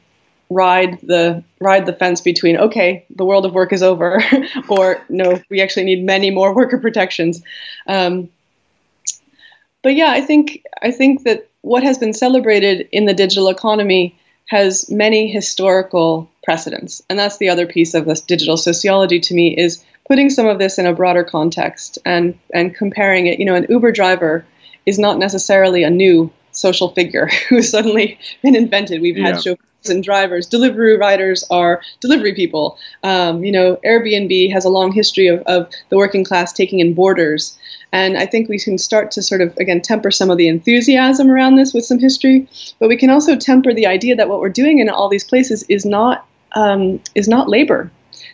[0.50, 4.22] ride the ride the fence between okay the world of work is over
[4.70, 7.42] or no we actually need many more worker protections
[7.86, 8.30] um,
[9.82, 14.18] but yeah i think i think that what has been celebrated in the digital economy
[14.46, 17.02] has many historical precedents.
[17.10, 20.58] And that's the other piece of this digital sociology to me is putting some of
[20.58, 23.38] this in a broader context and, and comparing it.
[23.38, 24.46] You know, an Uber driver
[24.86, 29.02] is not necessarily a new social figure who's suddenly been invented.
[29.02, 30.46] We've had chauffeurs and drivers.
[30.46, 32.78] Delivery riders are delivery people.
[33.02, 36.94] Um, you know, Airbnb has a long history of, of the working class taking in
[36.94, 37.58] boarders.
[37.92, 41.30] And I think we can start to sort of, again, temper some of the enthusiasm
[41.30, 42.46] around this with some history,
[42.78, 45.62] but we can also temper the idea that what we're doing in all these places
[45.64, 47.90] is not um, is not labor,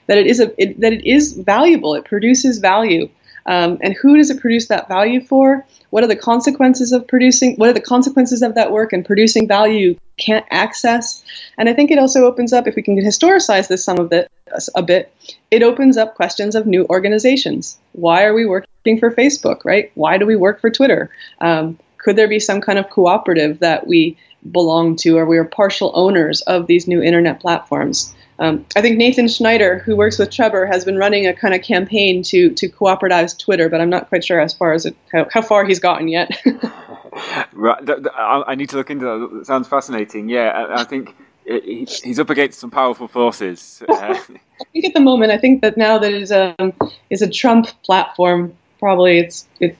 [0.07, 1.95] that it is a it, that it is valuable.
[1.95, 3.09] It produces value,
[3.47, 5.65] um, and who does it produce that value for?
[5.91, 7.57] What are the consequences of producing?
[7.57, 11.25] What are the consequences of that work and producing value you can't access?
[11.59, 14.31] And I think it also opens up, if we can historicize this some of it
[14.75, 15.13] a bit,
[15.51, 17.79] it opens up questions of new organizations.
[17.93, 19.91] Why are we working for Facebook, right?
[19.95, 21.11] Why do we work for Twitter?
[21.41, 24.17] Um, could there be some kind of cooperative that we
[24.53, 28.15] belong to or we are partial owners of these new internet platforms?
[28.39, 31.63] Um, I think Nathan Schneider, who works with Trebor, has been running a kind of
[31.63, 35.29] campaign to to cooperatize Twitter, but I'm not quite sure as far as it, how,
[35.33, 36.31] how far he's gotten yet.
[37.53, 39.39] right, I need to look into that.
[39.41, 40.29] It sounds fascinating.
[40.29, 43.83] Yeah, I think he's up against some powerful forces.
[43.89, 46.57] I think at the moment, I think that now that it is a
[47.11, 49.77] is a Trump platform, probably it's it's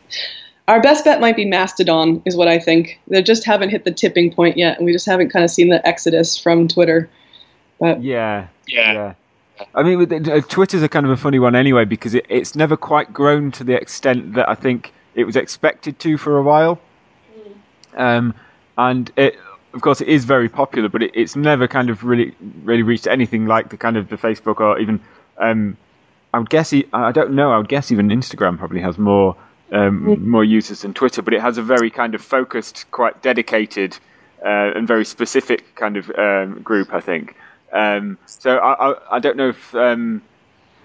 [0.69, 2.99] our best bet might be Mastodon, is what I think.
[3.09, 5.69] They just haven't hit the tipping point yet, and we just haven't kind of seen
[5.69, 7.11] the exodus from Twitter.
[7.79, 8.93] But yeah, yeah.
[8.93, 9.15] yeah.
[9.75, 12.77] I mean, uh, Twitter's a kind of a funny one anyway because it, it's never
[12.77, 16.81] quite grown to the extent that I think it was expected to for a while.
[17.95, 18.01] Mm.
[18.01, 18.35] Um,
[18.77, 19.39] and it,
[19.73, 23.07] of course, it is very popular, but it, it's never kind of really, really reached
[23.07, 25.01] anything like the kind of the Facebook or even.
[25.39, 25.77] Um,
[26.33, 26.75] I would guess.
[26.93, 27.53] I don't know.
[27.53, 29.37] I would guess even Instagram probably has more
[29.71, 30.21] um, mm.
[30.21, 33.99] more users than Twitter, but it has a very kind of focused, quite dedicated,
[34.45, 36.93] uh, and very specific kind of um, group.
[36.93, 37.37] I think.
[37.75, 40.23] Um, so I, I, I, don't know if um,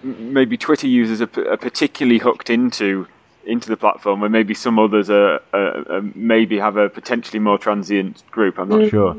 [0.02, 3.06] maybe Twitter users are, are, particularly hooked into
[3.46, 7.58] into the platform, where maybe some others are, are, are maybe have a potentially more
[7.58, 8.58] transient group.
[8.58, 8.88] I'm not mm-hmm.
[8.88, 9.16] sure.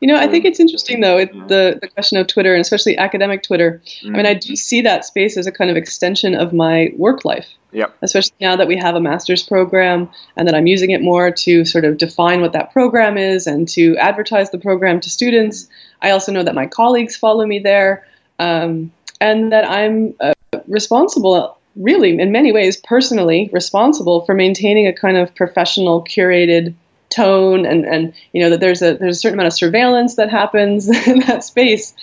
[0.00, 2.96] You know, I think it's interesting though it, the the question of Twitter and especially
[2.96, 3.82] academic Twitter.
[4.02, 4.08] Mm.
[4.08, 7.24] I mean, I do see that space as a kind of extension of my work
[7.24, 7.48] life.
[7.72, 7.96] Yep.
[8.00, 11.64] Especially now that we have a master's program and that I'm using it more to
[11.64, 15.68] sort of define what that program is and to advertise the program to students.
[16.00, 18.06] I also know that my colleagues follow me there
[18.38, 20.32] um, and that I'm uh,
[20.66, 26.74] responsible, really, in many ways, personally responsible for maintaining a kind of professional, curated
[27.10, 30.28] tone and, and you know that there's a there's a certain amount of surveillance that
[30.28, 31.94] happens in that space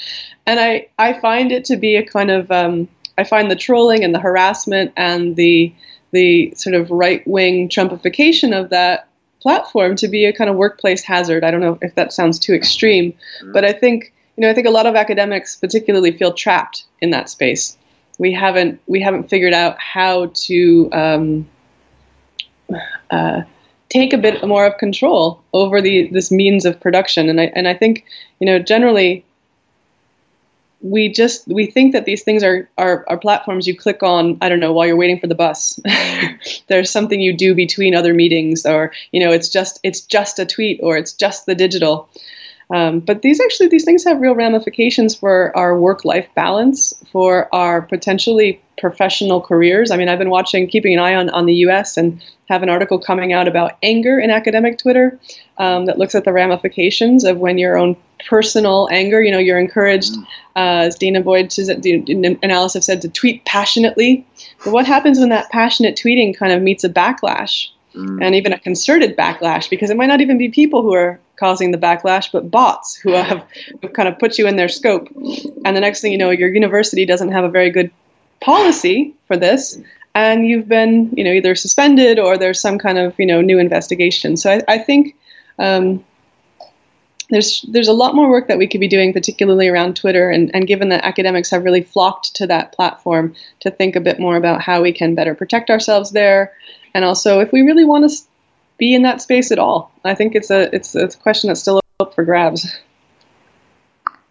[0.46, 2.88] and I, I find it to be a kind of um,
[3.18, 5.74] I find the trolling and the harassment and the
[6.12, 9.08] the sort of right wing Trumpification of that
[9.42, 11.44] platform to be a kind of workplace hazard.
[11.44, 13.52] I don't know if that sounds too extreme, mm-hmm.
[13.52, 17.10] but I think you know I think a lot of academics particularly feel trapped in
[17.12, 17.78] that space.
[18.18, 21.50] We haven't we haven't figured out how to um,
[23.10, 23.42] uh,
[23.90, 27.68] take a bit more of control over the this means of production, and I and
[27.68, 28.06] I think
[28.40, 29.26] you know generally
[30.82, 34.50] we just we think that these things are, are are platforms you click on i
[34.50, 35.80] don't know while you're waiting for the bus.
[36.68, 40.46] There's something you do between other meetings or you know it's just it's just a
[40.46, 42.08] tweet or it's just the digital
[42.74, 47.54] um, but these actually these things have real ramifications for our work life balance for
[47.54, 51.54] our potentially professional careers i mean i've been watching keeping an eye on on the
[51.54, 55.20] us and have an article coming out about anger in academic twitter
[55.58, 57.96] um, that looks at the ramifications of when your own
[58.28, 59.22] personal anger.
[59.22, 60.24] You know, you're encouraged, mm.
[60.56, 61.54] uh, as Danah Boyd
[62.44, 64.26] and Alice have said, to tweet passionately.
[64.64, 67.70] But what happens when that passionate tweeting kind of meets a backlash?
[67.94, 68.26] Mm.
[68.26, 71.72] And even a concerted backlash, because it might not even be people who are causing
[71.72, 73.44] the backlash, but bots who have,
[73.94, 75.08] kind of put you in their scope.
[75.66, 77.92] And the next thing you know, your university doesn't have a very good
[78.42, 79.80] policy for this,
[80.14, 83.60] and you've been, you know, either suspended or there's some kind of, you know, new
[83.60, 84.38] investigation.
[84.38, 85.16] So I, I think
[85.60, 86.04] um,
[87.30, 90.52] there's there's a lot more work that we could be doing, particularly around Twitter, and,
[90.54, 94.36] and given that academics have really flocked to that platform to think a bit more
[94.36, 96.54] about how we can better protect ourselves there,
[96.94, 98.16] and also if we really want to
[98.78, 99.92] be in that space at all.
[100.04, 102.78] I think it's a it's it's a question that's still up for grabs.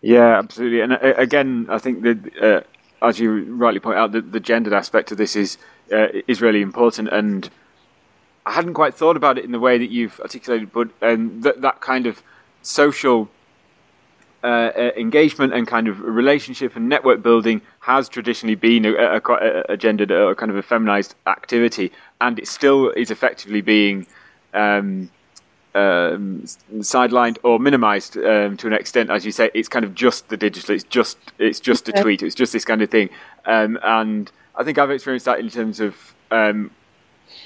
[0.03, 0.81] Yeah, absolutely.
[0.81, 2.61] And uh, again, I think that uh,
[3.07, 5.57] as you rightly point out, the, the gendered aspect of this is
[5.93, 7.09] uh, is really important.
[7.09, 7.49] And
[8.45, 11.63] I hadn't quite thought about it in the way that you've articulated, but um, that
[11.63, 12.23] that kind of
[12.63, 13.31] social
[14.43, 19.65] uh, uh, engagement and kind of relationship and network building has traditionally been a, a,
[19.71, 24.07] a gendered or kind of a feminized activity, and it still is effectively being
[24.55, 25.11] um,
[25.75, 26.43] um,
[26.79, 29.51] sidelined or minimized um, to an extent, as you say.
[29.55, 30.75] It's kind of just the digital.
[30.75, 32.23] It's just it's just a tweet.
[32.23, 33.11] It's just this kind of thing,
[33.45, 36.71] um, and I think I've experienced that in terms of um,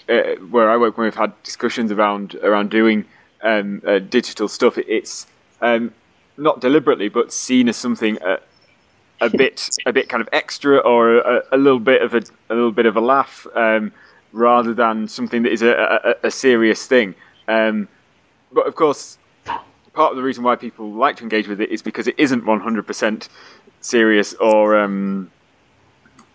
[0.09, 3.07] uh, where I work when we've had discussions around around doing
[3.43, 4.79] um, uh, digital stuff.
[4.79, 5.27] it's
[5.61, 5.93] um,
[6.37, 8.39] not deliberately, but seen as something a,
[9.21, 12.55] a bit a bit kind of extra or a, a, little bit of a, a
[12.55, 13.93] little bit of a laugh, um,
[14.33, 17.15] rather than something that is a, a serious thing.
[17.49, 17.89] Um,
[18.53, 21.83] but of course, part of the reason why people like to engage with it is
[21.83, 23.29] because it isn't one hundred percent
[23.81, 25.31] serious or um,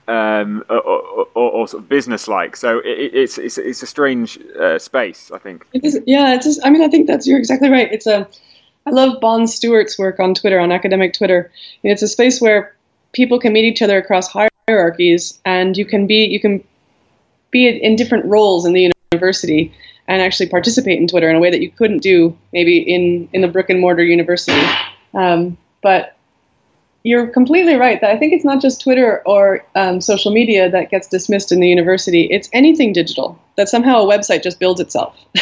[0.08, 2.58] um, or, or, or, sort of business-like.
[2.58, 5.65] So it, it's, it's it's a strange uh, space, I think.
[5.73, 6.45] It is, yeah, it's.
[6.45, 7.91] Just, I mean, I think that's you're exactly right.
[7.91, 8.27] It's a
[8.86, 11.51] I love Bonnie Stewart's work on Twitter, on academic Twitter.
[11.84, 12.75] It's a space where
[13.13, 14.27] people can meet each other across
[14.67, 16.63] hierarchies, and you can be you can
[17.53, 19.73] be in different roles in the university
[20.07, 23.41] and actually participate in Twitter in a way that you couldn't do maybe in in
[23.41, 24.61] the brick and mortar university.
[25.13, 26.17] Um, but
[27.03, 30.89] you're completely right that I think it's not just Twitter or um, social media that
[30.89, 32.23] gets dismissed in the university.
[32.31, 35.15] It's anything digital that somehow a website just builds itself.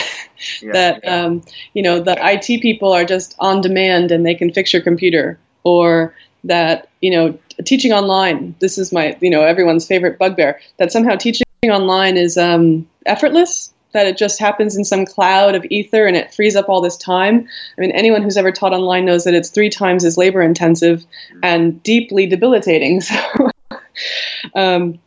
[0.62, 1.24] yeah, that yeah.
[1.24, 1.44] Um,
[1.74, 5.40] you know the IT people are just on demand and they can fix your computer,
[5.64, 8.56] or that you know teaching online.
[8.60, 10.60] This is my you know everyone's favorite bugbear.
[10.78, 15.64] That somehow teaching online is um, effortless that it just happens in some cloud of
[15.70, 17.48] ether and it frees up all this time.
[17.78, 21.06] I mean, anyone who's ever taught online knows that it's three times as labor intensive
[21.44, 23.02] and deeply debilitating.
[23.12, 23.52] So,
[24.56, 25.00] um,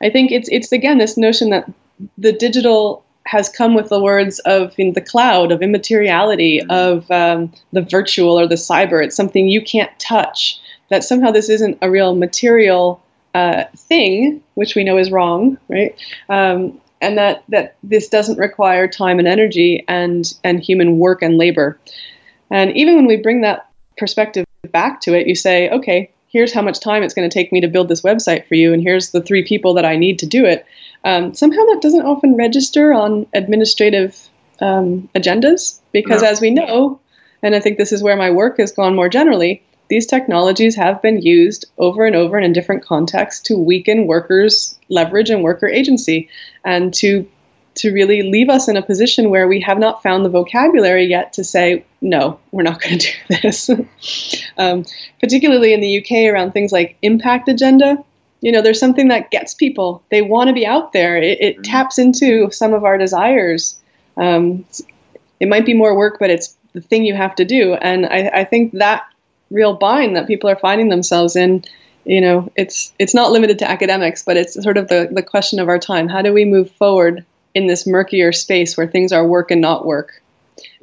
[0.00, 1.70] I think it's it's again this notion that
[2.16, 7.52] the digital has come with the words of in the cloud of immateriality of um,
[7.72, 9.04] the virtual or the cyber.
[9.04, 10.58] It's something you can't touch.
[10.88, 13.02] That somehow this isn't a real material
[13.36, 15.94] uh, thing, which we know is wrong, right?
[16.30, 21.36] Um, and that that this doesn't require time and energy and and human work and
[21.36, 21.78] labor.
[22.50, 23.68] And even when we bring that
[23.98, 27.52] perspective back to it, you say, okay, here's how much time it's going to take
[27.52, 30.18] me to build this website for you, and here's the three people that I need
[30.20, 30.64] to do it.
[31.04, 34.28] Um, somehow that doesn't often register on administrative
[34.60, 36.28] um, agendas because, no.
[36.28, 36.98] as we know,
[37.42, 41.00] and I think this is where my work has gone more generally, these technologies have
[41.02, 45.68] been used over and over and in different contexts to weaken workers' leverage and worker
[45.68, 46.28] agency
[46.64, 47.28] and to
[47.76, 51.34] to really leave us in a position where we have not found the vocabulary yet
[51.34, 53.70] to say, no, we're not going to do this.
[54.58, 54.84] um,
[55.20, 58.02] particularly in the UK around things like impact agenda.
[58.40, 60.02] You know, there's something that gets people.
[60.10, 61.16] They want to be out there.
[61.18, 61.62] It, it mm-hmm.
[61.62, 63.78] taps into some of our desires.
[64.16, 64.64] Um,
[65.38, 67.74] it might be more work, but it's the thing you have to do.
[67.74, 69.04] And I, I think that
[69.50, 71.64] real bind that people are finding themselves in.
[72.04, 75.58] You know it's it's not limited to academics but it's sort of the, the question
[75.58, 76.08] of our time.
[76.08, 79.84] How do we move forward in this murkier space where things are work and not
[79.84, 80.22] work?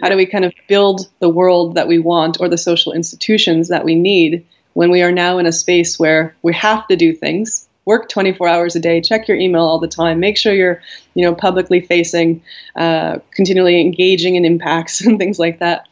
[0.01, 3.69] How do we kind of build the world that we want or the social institutions
[3.69, 7.13] that we need when we are now in a space where we have to do
[7.13, 10.81] things work 24 hours a day check your email all the time make sure you're
[11.13, 12.41] you know publicly facing
[12.75, 15.87] uh, continually engaging in impacts and things like that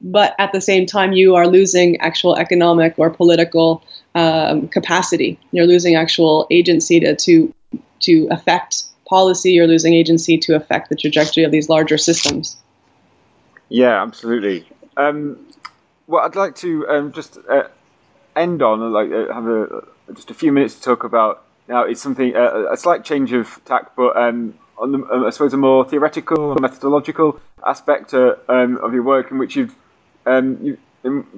[0.00, 3.82] but at the same time, you are losing actual economic or political
[4.14, 5.38] um, capacity.
[5.52, 7.54] You're losing actual agency to, to
[8.00, 9.52] to affect policy.
[9.52, 12.56] You're losing agency to affect the trajectory of these larger systems.
[13.68, 14.66] Yeah, absolutely.
[14.96, 15.46] Um,
[16.06, 17.64] well, I'd like to um, just uh,
[18.36, 19.84] end on like uh, have a,
[20.14, 21.82] just a few minutes to talk about now.
[21.82, 25.52] It's something uh, a slight change of tack, but um, on the, uh, I suppose
[25.52, 29.74] a more theoretical, methodological aspect uh, um, of your work in which you've
[30.28, 30.78] um, you,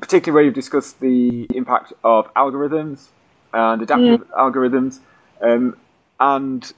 [0.00, 3.08] particularly where you've discussed the impact of algorithms
[3.52, 4.30] and adaptive mm.
[4.30, 4.98] algorithms,
[5.40, 5.76] um,
[6.18, 6.72] and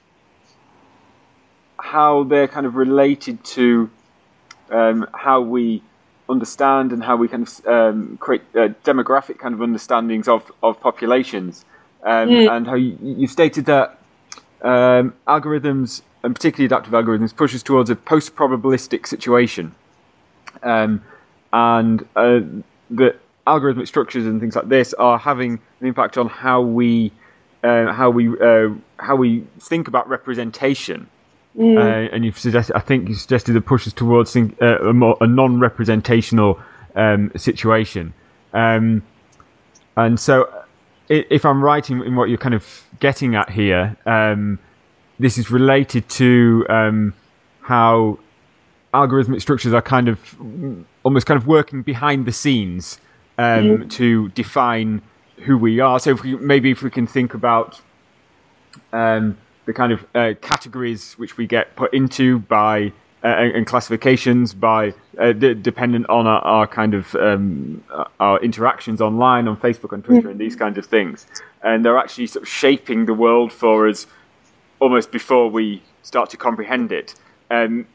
[1.79, 3.89] how they're kind of related to
[4.71, 5.83] um, how we
[6.29, 10.79] understand and how we kind of um, create uh, demographic kind of understandings of, of
[10.79, 11.65] populations.
[12.03, 12.51] Um, mm.
[12.51, 13.97] And how you, you stated that
[14.61, 19.75] um, algorithms, and particularly adaptive algorithms, pushes towards a post probabilistic situation.
[20.61, 21.01] Um,
[21.53, 22.41] and uh,
[22.89, 23.15] the
[23.47, 27.13] algorithmic structures and things like this are having an impact on how we
[27.63, 31.07] uh, how we uh, how we think about representation
[31.57, 31.77] Mm.
[31.77, 35.27] Uh, and you've suggested, I think you suggested the pushes towards uh, a, more, a
[35.27, 36.59] non-representational
[36.95, 38.13] um, situation.
[38.53, 39.03] Um,
[39.95, 40.51] and so,
[41.09, 44.57] if I'm right in, in, what you're kind of getting at here, um,
[45.19, 47.13] this is related to um,
[47.61, 48.17] how
[48.93, 50.35] algorithmic structures are kind of
[51.03, 52.99] almost kind of working behind the scenes
[53.37, 53.89] um, mm.
[53.91, 55.01] to define
[55.37, 55.99] who we are.
[55.99, 57.81] So if we, maybe if we can think about
[58.91, 62.91] um, the kind of uh, categories which we get put into by
[63.23, 67.81] uh, and classifications by uh, d- dependent on our, our kind of um,
[68.19, 71.25] our interactions online on Facebook and Twitter and these kinds of things,
[71.61, 74.07] and they're actually sort of shaping the world for us
[74.79, 77.15] almost before we start to comprehend it.
[77.49, 77.87] Um,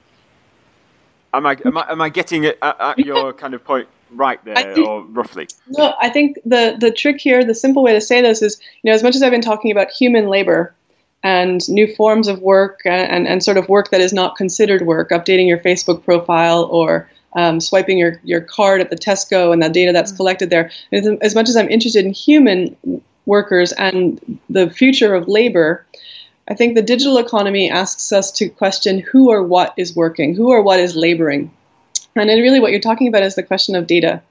[1.34, 4.42] am I am I, am I getting it at, at your kind of point right
[4.44, 5.48] there, think, or roughly?
[5.68, 8.90] No, I think the the trick here, the simple way to say this is, you
[8.90, 10.74] know, as much as I've been talking about human labor
[11.22, 14.82] and new forms of work and, and, and sort of work that is not considered
[14.82, 19.62] work, updating your Facebook profile or um, swiping your, your card at the Tesco and
[19.62, 20.16] the data that's mm.
[20.16, 20.70] collected there.
[20.92, 22.76] As much as I'm interested in human
[23.26, 25.84] workers and the future of labor,
[26.48, 30.50] I think the digital economy asks us to question who or what is working, who
[30.50, 31.50] or what is laboring.
[32.16, 34.22] And then really what you're talking about is the question of data.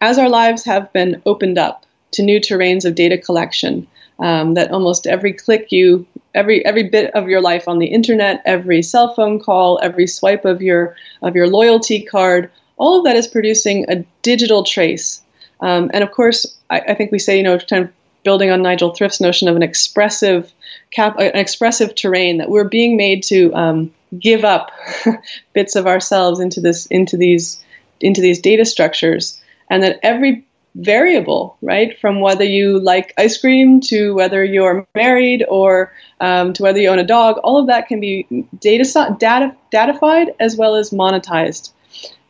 [0.00, 3.86] As our lives have been opened up to new terrains of data collection,
[4.18, 8.42] um, that almost every click you, every every bit of your life on the internet,
[8.46, 13.16] every cell phone call, every swipe of your of your loyalty card, all of that
[13.16, 15.22] is producing a digital trace.
[15.60, 17.90] Um, and of course, I, I, think we say, you know, kind of
[18.22, 20.52] building on Nigel Thrift's notion of an expressive
[20.90, 24.70] cap, an expressive terrain that we're being made to um, give up
[25.52, 27.62] bits of ourselves into this into these
[28.00, 31.98] into these data structures, and that every variable, right?
[31.98, 36.88] From whether you like ice cream to whether you're married or um, to whether you
[36.88, 38.26] own a dog, all of that can be
[38.60, 41.72] data, data datafied as well as monetized.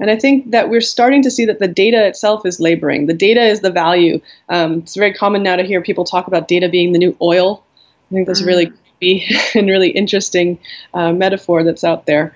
[0.01, 3.07] And I think that we're starting to see that the data itself is laboring.
[3.07, 4.21] The data is the value.
[4.49, 7.65] Um, it's very common now to hear people talk about data being the new oil.
[8.11, 10.59] I think that's a really creepy and really interesting
[10.95, 12.35] uh, metaphor that's out there.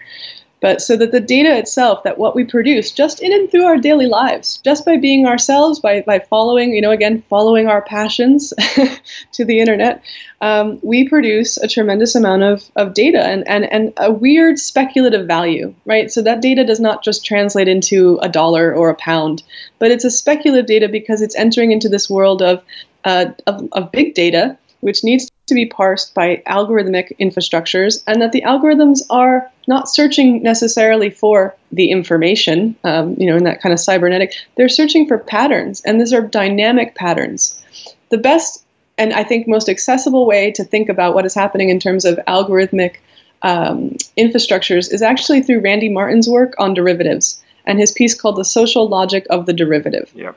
[0.63, 3.77] But so that the data itself, that what we produce just in and through our
[3.79, 8.55] daily lives, just by being ourselves, by, by following, you know, again, following our passions
[9.33, 10.05] to the internet,
[10.41, 15.27] um, we produce a tremendous amount of, of data and, and, and a weird speculative
[15.27, 16.13] value, right?
[16.13, 19.43] So that data does not just translate into a dollar or a pound,
[19.81, 22.63] but it's a speculative data because it's entering into this world of,
[23.03, 28.33] uh, of, of big data, which needs to be parsed by algorithmic infrastructures, and that
[28.33, 33.73] the algorithms are not searching necessarily for the information, um, you know, in that kind
[33.73, 34.35] of cybernetic.
[34.57, 37.63] They're searching for patterns, and these are dynamic patterns.
[38.09, 38.65] The best
[38.99, 42.21] and I think most accessible way to think about what is happening in terms of
[42.29, 42.97] algorithmic
[43.43, 48.45] um, infrastructures is actually through Randy Martin's work on derivatives and his piece called The
[48.45, 50.11] Social Logic of the Derivative.
[50.15, 50.37] Yep.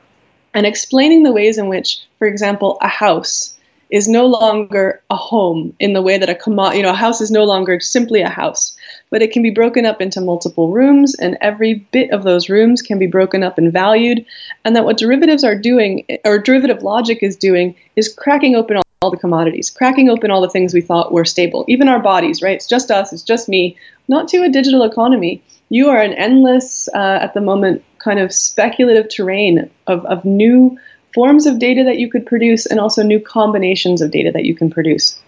[0.54, 3.55] And explaining the ways in which, for example, a house
[3.90, 7.20] is no longer a home in the way that a commo- you know a house
[7.20, 8.76] is no longer simply a house
[9.10, 12.82] but it can be broken up into multiple rooms and every bit of those rooms
[12.82, 14.24] can be broken up and valued.
[14.64, 19.10] And that what derivatives are doing or derivative logic is doing is cracking open all,
[19.10, 22.56] the commodities cracking open all the things we thought were stable even our bodies right?
[22.56, 23.76] It's just us it's just me.
[24.08, 25.42] Not to a digital economy.
[25.68, 30.78] You are an endless uh, at the moment kind of speculative terrain of, of new
[31.16, 34.54] forms of data that you could produce and also new combinations of data that you
[34.54, 35.18] can produce.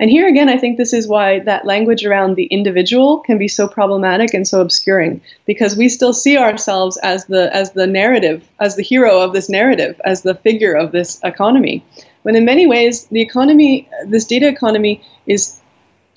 [0.00, 3.48] And here again, I think this is why that language around the individual can be
[3.48, 8.38] so problematic and so obscuring, because we still see ourselves as the as the narrative,
[8.58, 11.76] as the hero of this narrative, as the figure of this economy.
[12.24, 15.60] When in many ways, the economy, this data economy, is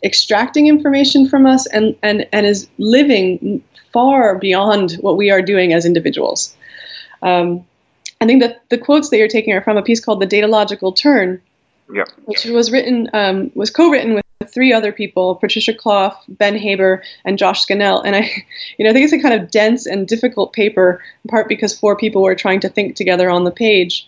[0.04, 3.64] extracting information from us and, and, and is living
[3.94, 6.56] far beyond what we are doing as individuals.
[7.22, 7.66] Um,
[8.22, 10.96] I think that the quotes that you're taking are from a piece called "The Datalogical
[10.96, 11.42] Turn,"
[11.94, 12.10] yep.
[12.26, 17.38] which was written um, was co-written with three other people: Patricia Clough, Ben Haber, and
[17.38, 18.02] Josh Scannell.
[18.02, 18.32] And I,
[18.78, 21.78] you know, I think it's a kind of dense and difficult paper, in part because
[21.78, 24.08] four people were trying to think together on the page.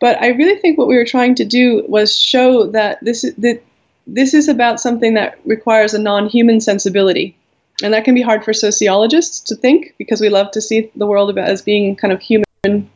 [0.00, 3.62] But I really think what we were trying to do was show that this that
[4.06, 7.36] this is about something that requires a non-human sensibility.
[7.82, 11.06] And that can be hard for sociologists to think because we love to see the
[11.06, 12.45] world as being kind of human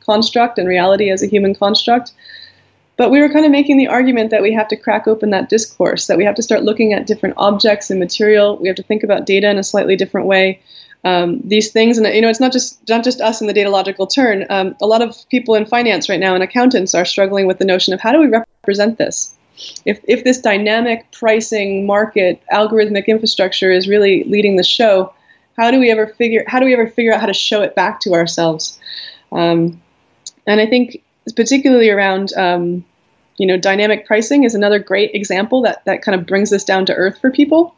[0.07, 2.13] construct and reality as a human construct.
[2.97, 5.49] But we were kind of making the argument that we have to crack open that
[5.49, 8.59] discourse, that we have to start looking at different objects and material.
[8.59, 10.61] We have to think about data in a slightly different way.
[11.03, 14.07] Um, these things, and you know, it's not just not just us in the datalogical
[14.15, 14.45] turn.
[14.51, 17.65] Um, a lot of people in finance right now and accountants are struggling with the
[17.65, 19.35] notion of how do we represent this.
[19.85, 25.13] if if this dynamic pricing market algorithmic infrastructure is really leading the show,
[25.57, 27.75] how do we ever figure how do we ever figure out how to show it
[27.75, 28.79] back to ourselves?
[29.33, 29.81] Um,
[30.47, 31.03] and I think
[31.37, 32.85] particularly around um,
[33.37, 36.87] you know dynamic pricing is another great example that that kind of brings this down
[36.87, 37.75] to earth for people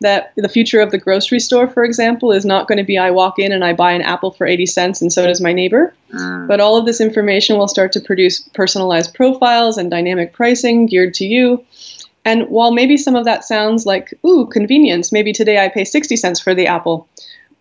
[0.00, 3.10] that the future of the grocery store, for example, is not going to be I
[3.10, 5.94] walk in and I buy an apple for 80 cents and so does my neighbor.
[6.12, 6.48] Mm.
[6.48, 11.14] But all of this information will start to produce personalized profiles and dynamic pricing geared
[11.14, 11.64] to you.
[12.24, 16.16] And while maybe some of that sounds like, ooh, convenience, maybe today I pay 60
[16.16, 17.08] cents for the apple,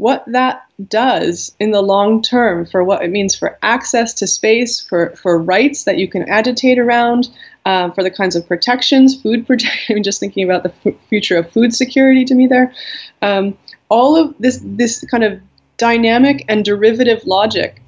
[0.02, 4.82] what that does in the long term for what it means for access to space,
[4.82, 7.30] for, for rights that you can agitate around,
[7.68, 9.98] um, for the kinds of protections, food protection.
[9.98, 12.74] I'm just thinking about the f- future of food security to me there.
[13.22, 13.56] Um,
[13.90, 15.40] all of this this kind of
[15.78, 17.80] dynamic and derivative logic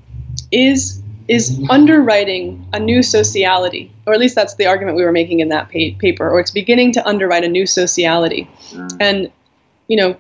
[0.52, 5.40] is is underwriting a new sociality, or at least that's the argument we were making
[5.40, 8.48] in that pa- paper, or it's beginning to underwrite a new sociality.
[8.70, 8.98] Mm.
[9.00, 9.32] And
[9.88, 10.16] you know,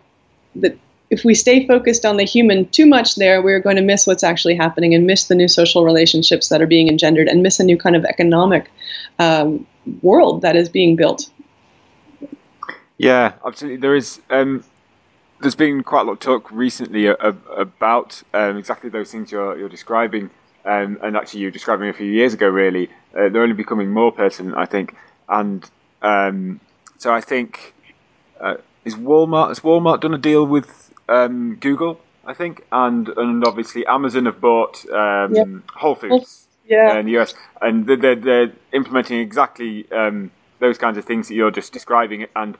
[0.56, 0.76] the
[1.14, 4.24] if we stay focused on the human too much there, we're going to miss what's
[4.24, 7.64] actually happening and miss the new social relationships that are being engendered and miss a
[7.64, 8.72] new kind of economic
[9.20, 9.68] um,
[10.02, 11.30] world that is being built.
[12.98, 13.78] Yeah, absolutely.
[13.78, 14.22] There is.
[14.32, 14.64] Um,
[15.40, 19.70] there's been quite a lot of talk recently about um, exactly those things you're, you're
[19.70, 20.32] describing,
[20.66, 22.48] um, and actually you were describing a few years ago.
[22.48, 24.96] Really, uh, they're only becoming more pertinent, I think.
[25.30, 25.70] And
[26.02, 26.60] um,
[26.98, 27.76] so I think
[28.40, 33.46] uh, is Walmart has Walmart done a deal with um, Google, I think, and and
[33.46, 35.48] obviously Amazon have bought um, yep.
[35.76, 36.98] Whole Foods yeah.
[36.98, 41.52] in the US, and they're, they're implementing exactly um, those kinds of things that you're
[41.52, 42.58] just describing, and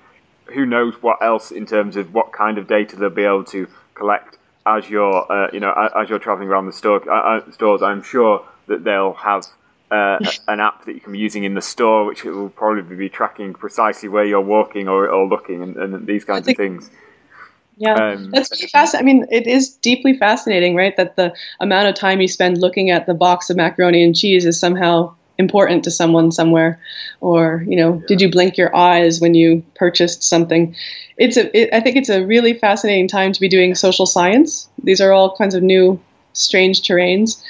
[0.48, 3.68] who knows what else in terms of what kind of data they'll be able to
[3.96, 7.82] collect as you're uh, you know as you're traveling around the store uh, uh stores.
[7.82, 9.46] I'm sure that they'll have.
[9.92, 10.18] Uh,
[10.48, 13.54] an app that you can be using in the store, which will probably be tracking
[13.54, 16.90] precisely where you're walking or, or looking, and, and these kinds of things.
[17.78, 19.08] Yeah, um, that's really fascinating.
[19.08, 20.96] I mean, it is deeply fascinating, right?
[20.96, 24.46] That the amount of time you spend looking at the box of macaroni and cheese
[24.46, 26.80] is somehow important to someone somewhere,
[27.22, 28.06] or you know, yeah.
[28.08, 30.76] did you blink your eyes when you purchased something?
[31.18, 31.56] It's a.
[31.58, 34.70] It, I think it's a really fascinating time to be doing social science.
[34.84, 36.00] These are all kinds of new,
[36.34, 37.42] strange terrains.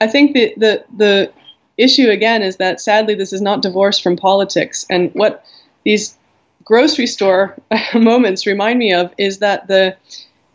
[0.00, 1.32] I think the the the
[1.76, 5.44] issue again is that sadly this is not divorced from politics, and what
[5.84, 6.16] these
[6.64, 7.56] grocery store
[7.94, 9.96] moments remind me of is that the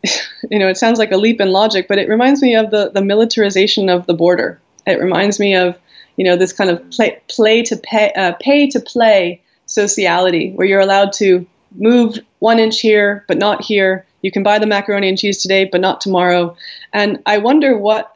[0.50, 2.92] you know it sounds like a leap in logic but it reminds me of the
[2.92, 4.60] the militarization of the border.
[4.86, 5.78] It reminds me of
[6.16, 10.68] you know this kind of play, play to pay uh, pay to play sociality where
[10.68, 11.46] you're allowed to
[11.76, 14.06] move one inch here but not here.
[14.22, 16.56] You can buy the macaroni and cheese today but not tomorrow.
[16.94, 18.16] And i wonder what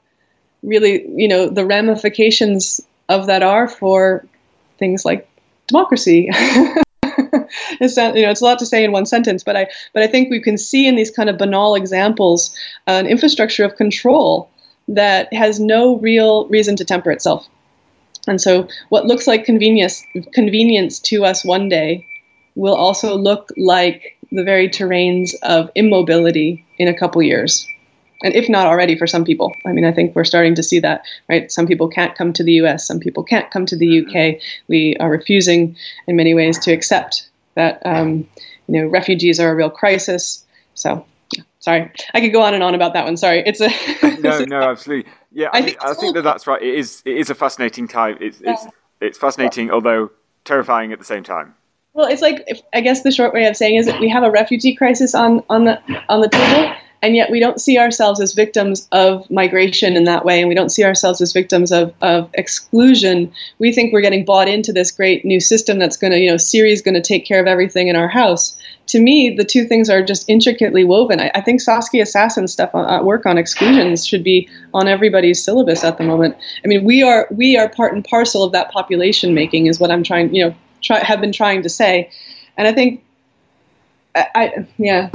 [0.63, 4.25] really you know the ramifications of that are for
[4.77, 5.27] things like
[5.67, 6.29] democracy
[7.79, 10.03] it's not, you know it's a lot to say in one sentence, but I but
[10.03, 12.55] I think we can see in these kind of banal examples
[12.87, 14.49] an infrastructure of control
[14.87, 17.47] that has no real reason to temper itself.
[18.27, 20.03] And so what looks like convenience
[20.33, 22.07] convenience to us one day
[22.55, 27.67] will also look like the very terrains of immobility in a couple years
[28.23, 29.53] and if not already for some people.
[29.65, 31.51] I mean, I think we're starting to see that, right?
[31.51, 34.41] Some people can't come to the US, some people can't come to the UK.
[34.67, 35.75] We are refusing,
[36.07, 38.27] in many ways, to accept that um,
[38.67, 40.45] you know refugees are a real crisis.
[40.73, 41.05] So,
[41.59, 43.17] sorry, I could go on and on about that one.
[43.17, 43.69] Sorry, it's a
[44.21, 45.49] no, no, absolutely, yeah.
[45.53, 46.61] I, I think, I think that that's right.
[46.61, 48.17] It is, it is a fascinating time.
[48.21, 48.53] It's, yeah.
[48.53, 48.67] it's,
[49.01, 49.73] it's fascinating, yeah.
[49.73, 50.11] although
[50.45, 51.55] terrifying at the same time.
[51.93, 54.23] Well, it's like if, I guess the short way of saying is that we have
[54.23, 58.19] a refugee crisis on on the on the table, and yet we don't see ourselves
[58.21, 61.93] as victims of migration in that way and we don't see ourselves as victims of,
[62.01, 63.31] of exclusion.
[63.57, 66.37] We think we're getting bought into this great new system that's going to you know
[66.37, 68.57] siri's going to take care of everything in our house.
[68.87, 71.19] To me the two things are just intricately woven.
[71.19, 75.43] I, I think saskia sassen's stuff on, uh, work on exclusions should be on everybody's
[75.43, 76.37] syllabus at the moment.
[76.63, 79.91] I mean we are we are part and parcel of that population making is what
[79.91, 82.11] i'm trying you know try, have been trying to say.
[82.57, 83.03] And i think
[84.13, 85.09] I, I yeah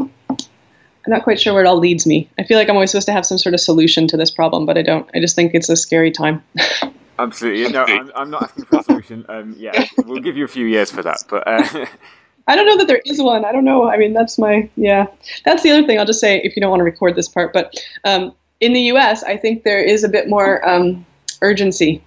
[1.06, 2.28] I'm not quite sure where it all leads me.
[2.38, 4.66] I feel like I'm always supposed to have some sort of solution to this problem,
[4.66, 5.08] but I don't.
[5.14, 6.42] I just think it's a scary time.
[7.18, 7.72] Absolutely.
[7.72, 9.24] No, I'm, I'm, not asking for a solution.
[9.28, 11.22] Um, yeah, we'll give you a few years for that.
[11.30, 11.86] But uh...
[12.48, 13.44] I don't know that there is one.
[13.44, 13.88] I don't know.
[13.88, 15.06] I mean, that's my yeah.
[15.44, 15.98] That's the other thing.
[15.98, 18.82] I'll just say if you don't want to record this part, but um, in the
[18.82, 21.06] U.S., I think there is a bit more um,
[21.40, 22.02] urgency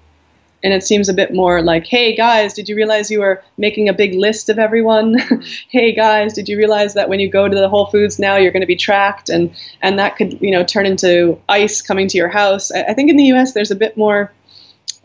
[0.64, 3.88] and it seems a bit more like, hey guys, did you realize you were making
[3.88, 5.18] a big list of everyone?
[5.70, 8.52] hey guys, did you realize that when you go to the Whole Foods now, you're
[8.52, 12.18] going to be tracked, and and that could you know turn into ICE coming to
[12.18, 12.72] your house.
[12.72, 13.54] I, I think in the U.S.
[13.54, 14.32] there's a bit more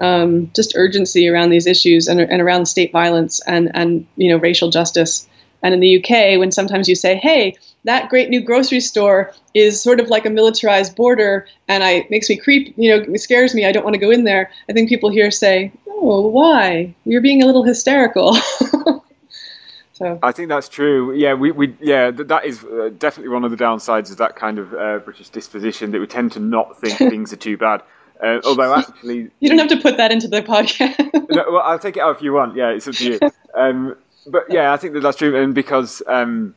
[0.01, 4.39] um, just urgency around these issues and, and around state violence and and you know
[4.39, 5.29] racial justice.
[5.63, 9.81] And in the UK, when sometimes you say, "Hey, that great new grocery store is
[9.81, 13.55] sort of like a militarized border, and I makes me creep, you know, it scares
[13.55, 13.67] me.
[13.67, 16.95] I don't want to go in there." I think people here say, "Oh, why?
[17.05, 18.35] You're being a little hysterical."
[19.93, 21.15] so I think that's true.
[21.15, 24.59] Yeah, we, we yeah that is uh, definitely one of the downsides of that kind
[24.59, 27.83] of uh, British disposition that we tend to not think things are too bad.
[28.23, 30.99] Uh, although actually, you don't have to put that into the podcast.
[31.31, 32.57] no, well, I'll take it out if you want.
[32.57, 33.19] Yeah, it's up to you.
[33.55, 36.55] Um, but yeah, I think that that's true, and because, um,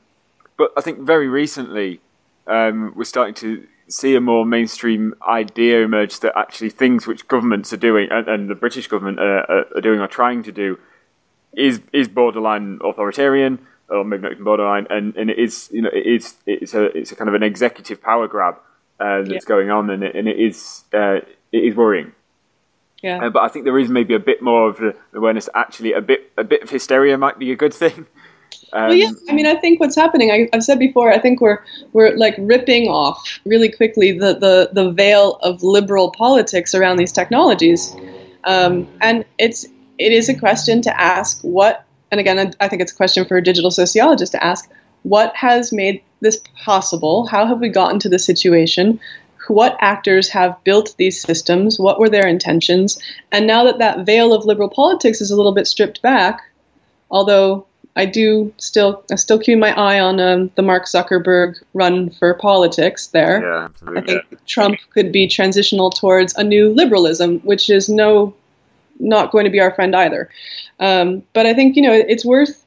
[0.57, 2.01] but I think very recently
[2.47, 7.71] um, we're starting to see a more mainstream idea emerge that actually things which governments
[7.71, 10.77] are doing and, and the British government are, are, doing or trying to do
[11.53, 15.89] is is borderline authoritarian or maybe not even borderline, and, and it is you know
[15.93, 18.55] it is it's a it's a kind of an executive power grab
[18.99, 19.39] uh, that's yeah.
[19.45, 21.19] going on, and it, and it is uh,
[21.51, 22.11] it is worrying.
[23.01, 23.25] Yeah.
[23.25, 25.49] Uh, but I think there is maybe a bit more of the awareness.
[25.53, 28.07] Actually, a bit a bit of hysteria might be a good thing.
[28.73, 29.11] Um, well, yeah.
[29.29, 30.31] I mean, I think what's happening.
[30.31, 31.11] I, have said before.
[31.11, 31.59] I think we're
[31.93, 37.11] we're like ripping off really quickly the the the veil of liberal politics around these
[37.11, 37.95] technologies,
[38.43, 39.65] um, and it's
[39.97, 41.85] it is a question to ask what.
[42.09, 44.69] And again, I think it's a question for a digital sociologist to ask
[45.03, 47.25] what has made this possible.
[47.25, 48.99] How have we gotten to this situation?
[49.49, 53.01] what actors have built these systems, what were their intentions,
[53.31, 56.41] and now that that veil of liberal politics is a little bit stripped back,
[57.09, 57.65] although
[57.97, 62.35] I do still I still keep my eye on um, the Mark Zuckerberg run for
[62.35, 63.41] politics there.
[63.41, 64.01] Yeah, absolutely.
[64.01, 68.35] I think Trump could be transitional towards a new liberalism, which is no
[68.99, 70.29] not going to be our friend either.
[70.79, 72.63] Um, but I think you know it's worth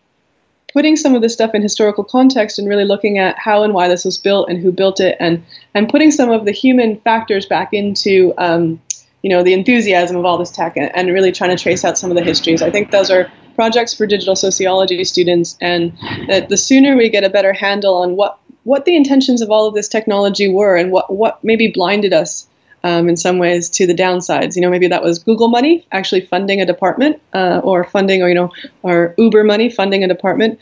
[0.72, 3.86] putting some of this stuff in historical context and really looking at how and why
[3.86, 7.46] this was built and who built it and and putting some of the human factors
[7.46, 8.80] back into um,
[9.22, 11.98] you know the enthusiasm of all this tech and, and, really trying to trace out
[11.98, 15.92] some of the histories i think those are projects for digital sociology students and
[16.28, 19.66] that the sooner we get a better handle on what what the intentions of all
[19.66, 22.46] of this technology were and what what maybe blinded us
[22.82, 24.56] um, in some ways to the downsides.
[24.56, 28.28] You know, maybe that was Google money actually funding a department, uh, or funding, or
[28.28, 28.50] you know,
[28.82, 30.58] or Uber money funding a department,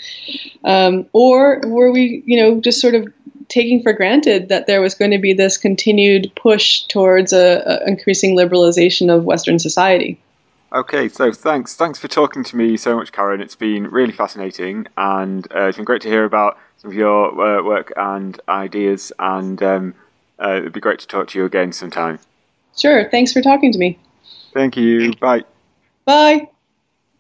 [0.64, 3.06] um, or were we, you know, just sort of
[3.48, 7.88] taking for granted that there was going to be this continued push towards a, a
[7.88, 10.20] increasing liberalization of Western society.
[10.72, 13.40] Okay, so thanks, thanks for talking to me so much, Karen.
[13.40, 17.30] It's been really fascinating, and uh, it's been great to hear about some of your
[17.30, 19.62] uh, work and ideas and.
[19.62, 19.94] Um,
[20.38, 22.18] uh, it'd be great to talk to you again sometime.
[22.76, 23.08] Sure.
[23.10, 23.98] Thanks for talking to me.
[24.54, 25.12] Thank you.
[25.14, 25.44] Bye.
[26.04, 26.48] Bye.